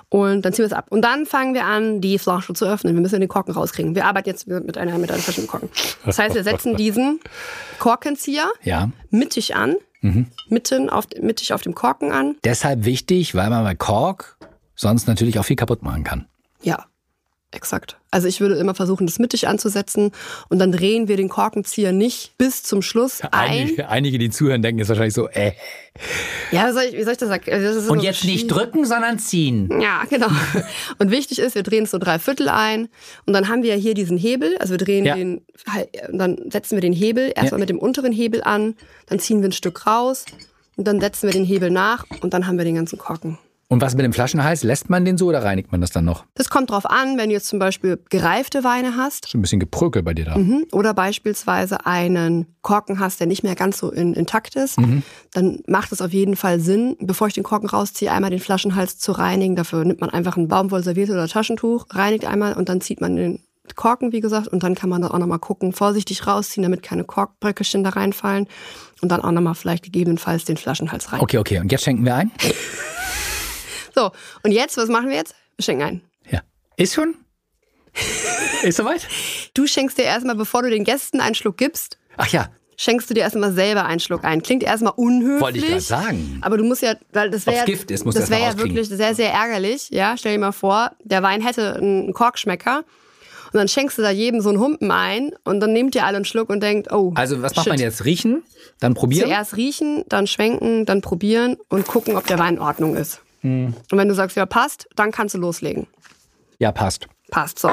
Und 0.09 0.41
dann 0.43 0.53
ziehen 0.53 0.63
wir 0.63 0.67
es 0.67 0.73
ab. 0.73 0.87
Und 0.89 1.03
dann 1.03 1.27
fangen 1.27 1.53
wir 1.53 1.65
an, 1.65 2.01
die 2.01 2.17
Flasche 2.17 2.53
zu 2.55 2.65
öffnen. 2.65 2.95
Wir 2.95 3.01
müssen 3.01 3.19
den 3.19 3.29
Korken 3.29 3.53
rauskriegen. 3.53 3.93
Wir 3.93 4.05
arbeiten 4.05 4.29
jetzt 4.29 4.47
mit 4.47 4.77
einer, 4.79 4.97
mit 4.97 5.11
einer 5.11 5.21
frischen 5.21 5.45
Korken. 5.45 5.69
Das 6.05 6.17
heißt, 6.17 6.33
wir 6.33 6.43
setzen 6.43 6.75
diesen 6.75 7.19
Korkenzieher 7.79 8.49
Ja. 8.63 8.89
mittig 9.11 9.55
an, 9.55 9.75
Mhm. 10.03 10.27
mitten 10.49 10.89
auf, 10.89 11.07
mittig 11.19 11.53
auf 11.53 11.61
dem 11.61 11.73
Korken 11.73 12.11
an. 12.11 12.35
Deshalb 12.43 12.85
wichtig, 12.85 13.35
weil 13.35 13.49
man 13.49 13.63
bei 13.63 13.73
Kork 13.73 14.37
sonst 14.75 15.07
natürlich 15.07 15.39
auch 15.39 15.45
viel 15.45 15.55
kaputt 15.55 15.81
machen 15.81 16.03
kann. 16.03 16.27
Ja, 16.61 16.85
exakt. 17.53 17.97
Also 18.11 18.27
ich 18.27 18.39
würde 18.41 18.55
immer 18.55 18.75
versuchen, 18.75 19.07
das 19.07 19.17
mittig 19.19 19.47
anzusetzen 19.47 20.11
und 20.49 20.59
dann 20.59 20.71
drehen 20.71 21.07
wir 21.07 21.17
den 21.17 21.29
Korkenzieher 21.29 21.91
nicht 21.91 22.37
bis 22.37 22.63
zum 22.63 22.81
Schluss 22.81 23.21
ein. 23.31 23.31
Einige, 23.31 23.89
einige, 23.89 24.17
die 24.19 24.29
zuhören, 24.29 24.61
denken 24.61 24.79
jetzt 24.79 24.89
wahrscheinlich 24.89 25.13
so, 25.13 25.27
äh. 25.29 25.53
Ja, 26.51 26.67
wie 26.67 26.73
soll 26.73 26.83
ich, 26.83 26.93
wie 26.97 27.03
soll 27.03 27.13
ich 27.13 27.17
das 27.19 27.29
sagen? 27.29 27.43
Das 27.47 27.75
ist 27.75 27.89
Und 27.89 27.99
so 27.99 28.05
jetzt 28.05 28.23
nicht 28.25 28.47
drücken, 28.47 28.85
sondern 28.85 29.19
ziehen. 29.19 29.69
Ja, 29.81 30.03
genau. 30.09 30.27
Und 30.99 31.11
wichtig 31.11 31.39
ist, 31.39 31.55
wir 31.55 31.63
drehen 31.63 31.83
es 31.83 31.91
so 31.91 31.97
drei 31.97 32.19
Viertel 32.19 32.49
ein 32.49 32.89
und 33.25 33.33
dann 33.33 33.47
haben 33.47 33.63
wir 33.63 33.75
hier 33.75 33.93
diesen 33.93 34.17
Hebel. 34.17 34.57
Also 34.59 34.71
wir 34.73 34.77
drehen 34.79 35.05
Ja. 35.05 35.15
den, 35.15 35.41
und 36.11 36.17
dann 36.19 36.37
setzen 36.51 36.75
wir 36.75 36.81
den 36.81 36.93
Hebel 36.93 37.31
erstmal 37.35 37.59
mit 37.59 37.69
dem 37.69 37.79
unteren 37.79 38.11
Hebel 38.11 38.43
an, 38.43 38.75
dann 39.07 39.19
ziehen 39.19 39.41
wir 39.41 39.49
ein 39.49 39.53
Stück 39.53 39.85
raus 39.87 40.25
und 40.75 40.87
dann 40.87 40.99
setzen 40.99 41.27
wir 41.27 41.33
den 41.33 41.45
Hebel 41.45 41.69
nach 41.69 42.05
und 42.21 42.33
dann 42.33 42.47
haben 42.47 42.57
wir 42.57 42.65
den 42.65 42.75
ganzen 42.75 42.97
Korken. 42.97 43.37
Und 43.69 43.81
was 43.81 43.95
mit 43.95 44.05
dem 44.05 44.13
Flaschenhals? 44.13 44.63
Lässt 44.63 44.89
man 44.89 45.03
den 45.03 45.17
so 45.17 45.27
oder 45.27 45.43
reinigt 45.43 45.71
man 45.71 45.81
das 45.81 45.89
dann 45.89 46.05
noch? 46.05 46.25
Das 46.35 46.49
kommt 46.49 46.69
drauf 46.69 46.85
an, 46.85 47.17
wenn 47.17 47.29
du 47.29 47.33
jetzt 47.33 47.47
zum 47.47 47.59
Beispiel 47.59 47.99
gereifte 48.09 48.63
Weine 48.63 48.97
hast 48.97 49.25
Ist 49.25 49.33
ein 49.33 49.41
bisschen 49.41 49.59
geprökelt 49.59 50.05
bei 50.05 50.13
dir 50.13 50.25
da. 50.25 50.37
Mhm. 50.37 50.65
Oder 50.71 50.93
beispielsweise 50.93 51.85
einen 51.85 52.45
Korken 52.61 52.99
hast, 52.99 53.19
der 53.19 53.27
nicht 53.27 53.43
mehr 53.43 53.55
ganz 53.55 53.79
so 53.79 53.91
in, 53.91 54.13
intakt 54.13 54.55
ist, 54.55 54.77
dann 55.31 55.59
macht 55.67 55.91
es 55.91 56.01
auf 56.01 56.13
jeden 56.13 56.35
Fall 56.35 56.59
Sinn, 56.59 56.97
bevor 56.99 57.27
ich 57.27 57.33
den 57.33 57.43
Korken 57.43 57.67
rausziehe, 57.67 58.11
einmal 58.11 58.29
den 58.29 58.39
Flaschenhals 58.39 58.99
zu 58.99 59.11
reinigen. 59.11 59.55
Dafür 59.55 59.83
nimmt 59.85 60.01
man 60.01 60.09
einfach 60.09 60.37
ein 60.37 60.47
Baumwollserviette 60.47 61.13
oder 61.13 61.27
Taschentuch, 61.27 61.87
reinigt 61.89 62.25
einmal 62.25 62.53
und 62.53 62.69
dann 62.69 62.79
zieht 62.79 63.01
man 63.01 63.15
den 63.15 63.39
Korken, 63.75 64.11
wie 64.11 64.19
gesagt, 64.19 64.47
und 64.49 64.61
dann 64.63 64.75
kann 64.75 64.89
man 64.89 65.01
da 65.01 65.09
auch 65.09 65.17
nochmal 65.17 65.39
gucken, 65.39 65.73
vorsichtig 65.73 66.27
rausziehen, 66.27 66.63
damit 66.63 66.83
keine 66.83 67.05
Korkbröckelchen 67.05 67.83
da 67.83 67.91
reinfallen 67.91 68.47
und 69.01 69.09
dann 69.09 69.21
auch 69.21 69.31
nochmal 69.31 69.55
vielleicht 69.55 69.83
gegebenenfalls 69.85 70.45
den 70.45 70.57
Flaschenhals 70.57 71.11
rein. 71.11 71.21
Okay, 71.21 71.37
okay. 71.37 71.59
Und 71.59 71.71
jetzt 71.71 71.83
schenken 71.83 72.05
wir 72.05 72.15
ein? 72.15 72.31
So, 74.03 74.11
und 74.43 74.51
jetzt, 74.51 74.75
was 74.77 74.89
machen 74.89 75.09
wir 75.09 75.15
jetzt? 75.15 75.35
Wir 75.55 75.63
schenken 75.63 75.83
ein. 75.83 76.01
Ja. 76.29 76.41
Ist 76.77 76.93
schon? 76.93 77.15
Ist 78.63 78.77
soweit? 78.77 79.07
Du 79.53 79.67
schenkst 79.67 79.97
dir 79.97 80.03
erstmal, 80.03 80.35
bevor 80.35 80.63
du 80.63 80.69
den 80.69 80.83
Gästen 80.83 81.21
einen 81.21 81.35
Schluck 81.35 81.57
gibst, 81.57 81.97
Ach 82.17 82.27
ja, 82.27 82.49
schenkst 82.77 83.09
du 83.09 83.13
dir 83.13 83.21
erstmal 83.21 83.53
selber 83.53 83.85
einen 83.85 83.99
Schluck 83.99 84.23
ein. 84.23 84.41
Klingt 84.43 84.63
erstmal 84.63 84.93
unhöflich. 84.95 85.41
wollte 85.41 85.57
ich 85.59 85.67
gerade 85.67 85.81
sagen. 85.81 86.39
Aber 86.41 86.57
du 86.57 86.63
musst 86.63 86.81
ja, 86.81 86.95
weil 87.11 87.29
das 87.29 87.45
wäre 87.45 87.57
ja, 87.57 87.65
Gift 87.65 87.91
ist, 87.91 88.05
das 88.05 88.29
wäre 88.29 88.41
ja 88.41 88.57
wirklich 88.57 88.89
sehr, 88.89 89.15
sehr 89.15 89.31
ärgerlich. 89.31 89.89
Ja, 89.89 90.15
stell 90.17 90.33
dir 90.33 90.39
mal 90.39 90.51
vor, 90.51 90.91
der 91.03 91.23
Wein 91.23 91.41
hätte 91.41 91.75
einen 91.75 92.13
Korkschmecker 92.13 92.83
und 93.53 93.57
dann 93.57 93.67
schenkst 93.67 93.97
du 93.97 94.01
da 94.01 94.09
jedem 94.09 94.41
so 94.41 94.49
einen 94.49 94.59
Humpen 94.59 94.91
ein 94.91 95.33
und 95.43 95.59
dann 95.59 95.73
nehmt 95.73 95.95
ihr 95.95 96.05
alle 96.05 96.17
einen 96.17 96.25
Schluck 96.25 96.49
und 96.49 96.61
denkt, 96.61 96.91
oh. 96.91 97.13
Also, 97.15 97.41
was 97.41 97.55
macht 97.55 97.65
shit. 97.65 97.73
man 97.73 97.79
jetzt? 97.79 98.03
Riechen, 98.05 98.43
dann 98.79 98.95
probieren? 98.95 99.27
Zuerst 99.27 99.55
riechen, 99.55 100.03
dann 100.09 100.27
schwenken, 100.27 100.85
dann 100.85 101.01
probieren 101.01 101.57
und 101.69 101.87
gucken, 101.87 102.15
ob 102.15 102.25
der 102.27 102.39
Wein 102.39 102.55
in 102.55 102.59
Ordnung 102.59 102.95
ist. 102.95 103.21
Hm. 103.43 103.73
Und 103.91 103.97
wenn 103.97 104.07
du 104.07 104.15
sagst, 104.15 104.35
ja, 104.35 104.45
passt, 104.45 104.87
dann 104.95 105.11
kannst 105.11 105.35
du 105.35 105.39
loslegen. 105.39 105.87
Ja, 106.59 106.71
passt. 106.71 107.07
Passt 107.29 107.57
so. 107.57 107.71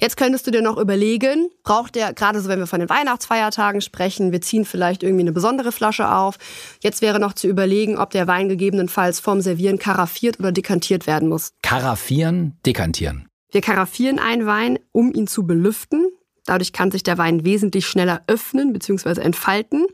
Jetzt 0.00 0.16
könntest 0.16 0.46
du 0.46 0.50
dir 0.50 0.60
noch 0.60 0.76
überlegen, 0.76 1.48
braucht 1.62 1.94
der, 1.94 2.12
gerade 2.12 2.40
so 2.40 2.48
wenn 2.48 2.58
wir 2.58 2.66
von 2.66 2.80
den 2.80 2.90
Weihnachtsfeiertagen 2.90 3.80
sprechen, 3.80 4.32
wir 4.32 4.42
ziehen 4.42 4.64
vielleicht 4.64 5.02
irgendwie 5.02 5.22
eine 5.22 5.32
besondere 5.32 5.72
Flasche 5.72 6.12
auf. 6.12 6.36
Jetzt 6.82 7.00
wäre 7.00 7.18
noch 7.18 7.32
zu 7.32 7.48
überlegen, 7.48 7.96
ob 7.96 8.10
der 8.10 8.26
Wein 8.26 8.48
gegebenenfalls 8.48 9.18
vorm 9.18 9.40
Servieren 9.40 9.78
karaffiert 9.78 10.38
oder 10.40 10.52
dekantiert 10.52 11.06
werden 11.06 11.28
muss. 11.28 11.52
Karaffieren, 11.62 12.58
dekantieren. 12.66 13.28
Wir 13.50 13.62
karaffieren 13.62 14.18
einen 14.18 14.44
Wein, 14.46 14.78
um 14.92 15.12
ihn 15.12 15.26
zu 15.26 15.46
belüften. 15.46 16.08
Dadurch 16.44 16.72
kann 16.72 16.90
sich 16.90 17.02
der 17.02 17.16
Wein 17.16 17.44
wesentlich 17.44 17.86
schneller 17.86 18.22
öffnen 18.26 18.72
bzw. 18.72 19.20
entfalten. 19.20 19.86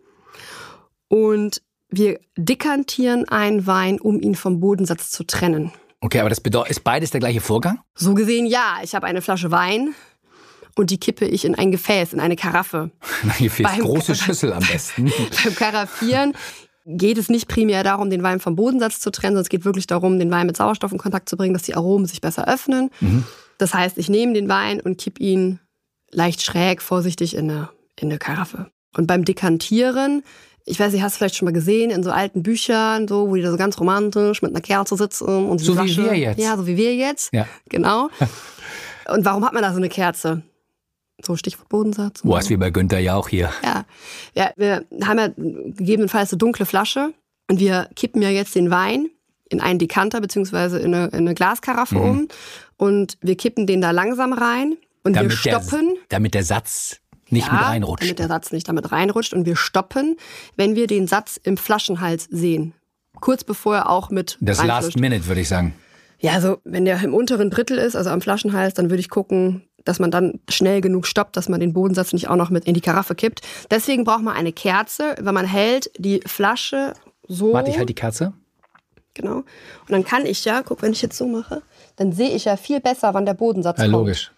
Und 1.08 1.62
wir 1.90 2.18
dekantieren 2.36 3.28
einen 3.28 3.66
Wein, 3.66 4.00
um 4.00 4.20
ihn 4.20 4.34
vom 4.34 4.60
Bodensatz 4.60 5.10
zu 5.10 5.24
trennen. 5.24 5.72
Okay, 6.00 6.20
aber 6.20 6.28
das 6.28 6.40
bedeutet, 6.40 6.70
ist 6.72 6.84
beides 6.84 7.10
der 7.10 7.20
gleiche 7.20 7.40
Vorgang? 7.40 7.80
So 7.94 8.14
gesehen 8.14 8.46
ja. 8.46 8.78
Ich 8.82 8.94
habe 8.94 9.06
eine 9.06 9.22
Flasche 9.22 9.50
Wein 9.50 9.94
und 10.76 10.90
die 10.90 10.98
kippe 10.98 11.24
ich 11.24 11.44
in 11.44 11.54
ein 11.54 11.70
Gefäß, 11.70 12.12
in 12.12 12.20
eine 12.20 12.36
Karaffe. 12.36 12.90
Ein 13.22 13.44
Gefäß, 13.44 13.66
Beim- 13.66 13.80
große 13.80 14.14
Schüssel 14.14 14.52
am 14.52 14.62
besten. 14.64 15.10
Beim 15.44 15.54
Karaffieren 15.54 16.34
geht 16.86 17.16
es 17.16 17.30
nicht 17.30 17.48
primär 17.48 17.82
darum, 17.84 18.10
den 18.10 18.22
Wein 18.22 18.40
vom 18.40 18.56
Bodensatz 18.56 19.00
zu 19.00 19.10
trennen, 19.10 19.32
sondern 19.36 19.44
es 19.44 19.48
geht 19.48 19.64
wirklich 19.64 19.86
darum, 19.86 20.18
den 20.18 20.30
Wein 20.30 20.46
mit 20.46 20.56
Sauerstoff 20.56 20.92
in 20.92 20.98
Kontakt 20.98 21.28
zu 21.30 21.36
bringen, 21.38 21.54
dass 21.54 21.62
die 21.62 21.74
Aromen 21.74 22.04
sich 22.06 22.20
besser 22.20 22.46
öffnen. 22.46 22.90
Das 23.56 23.72
heißt, 23.72 23.96
ich 23.96 24.10
nehme 24.10 24.34
den 24.34 24.48
Wein 24.50 24.80
und 24.82 24.98
kipp 24.98 25.18
ihn 25.18 25.60
leicht 26.10 26.42
schräg, 26.42 26.82
vorsichtig 26.82 27.34
in 27.36 27.50
eine, 27.50 27.70
in 27.98 28.08
eine 28.10 28.18
Karaffe. 28.18 28.70
Und 28.96 29.06
beim 29.06 29.24
Dekantieren, 29.24 30.22
ich 30.66 30.80
weiß 30.80 30.92
nicht, 30.92 31.02
hast 31.02 31.16
du 31.16 31.18
vielleicht 31.18 31.36
schon 31.36 31.46
mal 31.46 31.52
gesehen 31.52 31.90
in 31.90 32.02
so 32.02 32.10
alten 32.10 32.42
Büchern, 32.42 33.06
so, 33.06 33.28
wo 33.28 33.34
die 33.34 33.42
da 33.42 33.50
so 33.50 33.56
ganz 33.56 33.78
romantisch 33.78 34.40
mit 34.40 34.52
einer 34.52 34.62
Kerze 34.62 34.96
sitzen 34.96 35.46
und 35.46 35.60
die 35.60 35.64
So 35.64 35.76
wie 35.76 35.96
wir 35.96 36.16
jetzt. 36.16 36.40
Ja, 36.40 36.56
so 36.56 36.66
wie 36.66 36.76
wir 36.76 36.94
jetzt. 36.94 37.32
Ja. 37.32 37.46
Genau. 37.68 38.08
Und 39.06 39.26
warum 39.26 39.44
hat 39.44 39.52
man 39.52 39.62
da 39.62 39.70
so 39.70 39.76
eine 39.76 39.90
Kerze? 39.90 40.42
So 41.22 41.36
Stichwort 41.36 41.68
Bodensatz. 41.68 42.22
Boah, 42.22 42.38
ist 42.38 42.48
wie 42.48 42.56
bei 42.56 42.70
Günther 42.70 42.98
ja 42.98 43.14
auch 43.14 43.28
hier. 43.28 43.50
Ja. 43.62 43.84
ja, 44.34 44.50
wir 44.56 44.86
haben 45.04 45.18
ja 45.18 45.28
gegebenenfalls 45.28 46.32
eine 46.32 46.38
dunkle 46.38 46.64
Flasche 46.64 47.12
und 47.50 47.60
wir 47.60 47.88
kippen 47.94 48.22
ja 48.22 48.30
jetzt 48.30 48.54
den 48.54 48.70
Wein 48.70 49.10
in 49.50 49.60
einen 49.60 49.78
Dekanter 49.78 50.20
beziehungsweise 50.20 50.78
in 50.78 50.94
eine, 50.94 51.06
in 51.08 51.18
eine 51.18 51.34
Glaskaraffe 51.34 51.98
um 51.98 52.28
und 52.76 53.18
wir 53.20 53.36
kippen 53.36 53.66
den 53.66 53.80
da 53.80 53.90
langsam 53.90 54.32
rein 54.32 54.76
und 55.04 55.20
wir 55.20 55.30
stoppen. 55.30 55.94
Der, 55.94 56.02
damit 56.08 56.34
der 56.34 56.44
Satz 56.44 57.00
nicht 57.30 57.50
mit 57.50 57.60
Ja, 57.60 57.68
reinrutscht. 57.68 58.04
Damit 58.04 58.18
der 58.18 58.28
Satz 58.28 58.52
nicht 58.52 58.68
damit 58.68 58.92
reinrutscht 58.92 59.32
und 59.34 59.46
wir 59.46 59.56
stoppen, 59.56 60.16
wenn 60.56 60.74
wir 60.74 60.86
den 60.86 61.06
Satz 61.06 61.38
im 61.42 61.56
Flaschenhals 61.56 62.28
sehen. 62.30 62.72
Kurz 63.20 63.44
bevor 63.44 63.76
er 63.76 63.90
auch 63.90 64.10
mit 64.10 64.36
Das. 64.40 64.62
Last 64.64 64.98
Minute, 64.98 65.26
würde 65.26 65.40
ich 65.40 65.48
sagen. 65.48 65.74
Ja, 66.20 66.32
also 66.32 66.58
wenn 66.64 66.84
der 66.84 67.00
im 67.02 67.14
unteren 67.14 67.50
Drittel 67.50 67.78
ist, 67.78 67.96
also 67.96 68.10
am 68.10 68.20
Flaschenhals, 68.20 68.74
dann 68.74 68.90
würde 68.90 69.00
ich 69.00 69.08
gucken, 69.10 69.62
dass 69.84 69.98
man 69.98 70.10
dann 70.10 70.40
schnell 70.48 70.80
genug 70.80 71.06
stoppt, 71.06 71.36
dass 71.36 71.48
man 71.48 71.60
den 71.60 71.72
Bodensatz 71.74 72.12
nicht 72.12 72.28
auch 72.28 72.36
noch 72.36 72.50
mit 72.50 72.64
in 72.64 72.74
die 72.74 72.80
Karaffe 72.80 73.14
kippt. 73.14 73.42
Deswegen 73.70 74.04
braucht 74.04 74.22
man 74.22 74.34
eine 74.34 74.52
Kerze, 74.52 75.14
wenn 75.20 75.34
man 75.34 75.44
hält 75.46 75.90
die 75.98 76.20
Flasche 76.26 76.94
so. 77.28 77.52
Warte, 77.52 77.70
ich 77.70 77.78
halt 77.78 77.88
die 77.88 77.94
Kerze. 77.94 78.32
Genau. 79.14 79.36
Und 79.36 79.90
dann 79.90 80.04
kann 80.04 80.26
ich 80.26 80.44
ja, 80.44 80.62
guck, 80.62 80.82
wenn 80.82 80.92
ich 80.92 81.02
jetzt 81.02 81.16
so 81.16 81.26
mache, 81.28 81.62
dann 81.96 82.12
sehe 82.12 82.30
ich 82.30 82.46
ja 82.46 82.56
viel 82.56 82.80
besser, 82.80 83.14
wann 83.14 83.26
der 83.26 83.34
Bodensatz 83.34 83.78
Ja, 83.78 83.84
kommt. 83.84 83.92
logisch. 83.94 84.32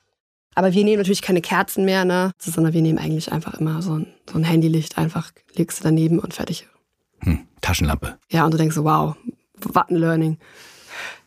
Aber 0.57 0.73
wir 0.73 0.85
nehmen 0.85 0.97
natürlich 0.97 1.23
keine 1.23 1.43
Kerzen 1.43 1.85
mehr, 1.85 2.05
ne? 2.05 2.33
Sondern 2.39 2.73
wir 2.73 2.81
nehmen 2.81 2.99
eigentlich 2.99 3.31
einfach 3.31 3.55
immer 3.55 3.83
so 3.83 3.99
ein, 3.99 4.07
so 4.29 4.39
ein 4.39 4.45
Handylicht, 4.45 4.97
einfach 4.97 5.31
legst 5.55 5.79
du 5.79 5.85
daneben 5.85 6.19
und 6.19 6.33
fertig. 6.33 6.67
Hm, 7.21 7.47
Taschenlampe. 7.61 8.19
Ja, 8.31 8.45
und 8.47 8.55
du 8.55 8.59
denkst 8.59 8.75
so, 8.75 8.83
wow, 8.83 9.15
what 9.75 9.91
ein 9.91 9.97
Learning. 9.97 10.39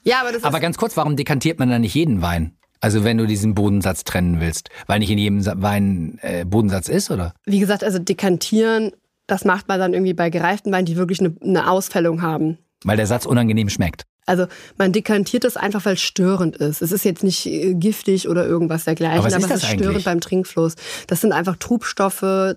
Ja, 0.04 0.22
aber 0.22 0.32
das 0.32 0.44
Aber 0.44 0.60
ganz 0.60 0.78
kurz, 0.78 0.98
warum 0.98 1.16
dekantiert 1.16 1.60
man 1.60 1.70
dann 1.70 1.82
nicht 1.82 1.94
jeden 1.94 2.24
Wein? 2.24 2.56
Also 2.82 3.04
wenn 3.04 3.18
du 3.18 3.28
diesen 3.28 3.54
Bodensatz 3.54 4.04
trennen 4.04 4.40
willst, 4.40 4.70
weil 4.88 5.00
nicht 5.00 5.12
in 5.12 5.20
jedem 5.20 5.46
Wein 5.62 6.18
äh, 6.22 6.44
Bodensatz 6.46 6.90
ist, 6.90 7.12
oder? 7.12 7.34
wie 7.46 7.60
gesagt, 7.60 7.84
also 7.84 8.00
dekantieren, 8.00 8.94
das 9.28 9.46
macht 9.46 9.68
man 9.68 9.80
dann 9.80 9.94
irgendwie 9.94 10.14
bei 10.14 10.32
gereiften 10.32 10.72
Weinen, 10.72 10.86
die 10.86 10.96
wirklich 10.96 11.20
eine, 11.20 11.36
eine 11.42 11.70
Ausfällung 11.70 12.24
haben. 12.24 12.58
Weil 12.84 12.98
der 12.98 13.06
Satz 13.06 13.26
unangenehm 13.28 13.70
schmeckt. 13.70 14.06
Also 14.26 14.46
man 14.78 14.92
dekantiert 14.92 15.44
es 15.44 15.58
einfach, 15.58 15.86
weil 15.86 15.94
es 15.96 16.02
störend 16.02 16.58
ist. 16.58 16.82
Es 16.82 16.92
ist 16.92 17.04
jetzt 17.04 17.24
nicht 17.24 17.46
äh, 17.48 17.74
giftig 17.74 18.30
oder 18.30 18.46
irgendwas 18.46 18.86
dergleichen, 18.86 19.18
Aber 19.20 19.26
was 19.28 19.34
ist 19.34 19.44
es 19.44 19.50
das 19.50 19.64
ist 19.64 19.70
störend 19.70 19.88
eigentlich? 19.90 20.06
beim 20.06 20.22
Trinkfluss. 20.22 20.76
Das 21.08 21.22
sind 21.22 21.32
einfach 21.32 21.56
Trubstoffe, 21.56 22.56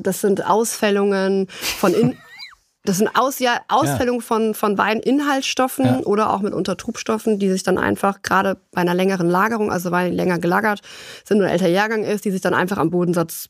das 0.00 0.20
sind 0.20 0.44
Ausfällungen 0.46 1.46
von 1.48 1.94
in 1.94 2.16
das 2.84 2.98
sind 2.98 3.08
Aus, 3.16 3.40
ja, 3.40 3.60
Ausfällungen 3.66 4.20
von, 4.20 4.54
von 4.54 4.78
Weininhaltsstoffen 4.78 5.84
Ja. 5.84 5.98
oder 6.04 6.30
auch 6.32 6.40
mitunter 6.40 6.76
Trubstoffen, 6.76 7.38
die 7.40 7.50
sich 7.50 7.64
dann 7.64 7.78
einfach 7.78 8.22
gerade 8.22 8.58
bei 8.72 8.80
einer 8.80 8.94
längeren 8.94 9.28
Lagerung, 9.28 9.72
also 9.72 9.90
Wein 9.90 10.12
länger 10.12 10.38
gelagert 10.38 10.82
sind 11.24 11.38
oder 11.38 11.50
älter 11.50 11.66
Jahrgang 11.68 12.04
ist, 12.04 12.24
die 12.24 12.30
sich 12.30 12.42
dann 12.42 12.54
einfach 12.54 12.76
am 12.78 12.90
Bodensatz 12.90 13.48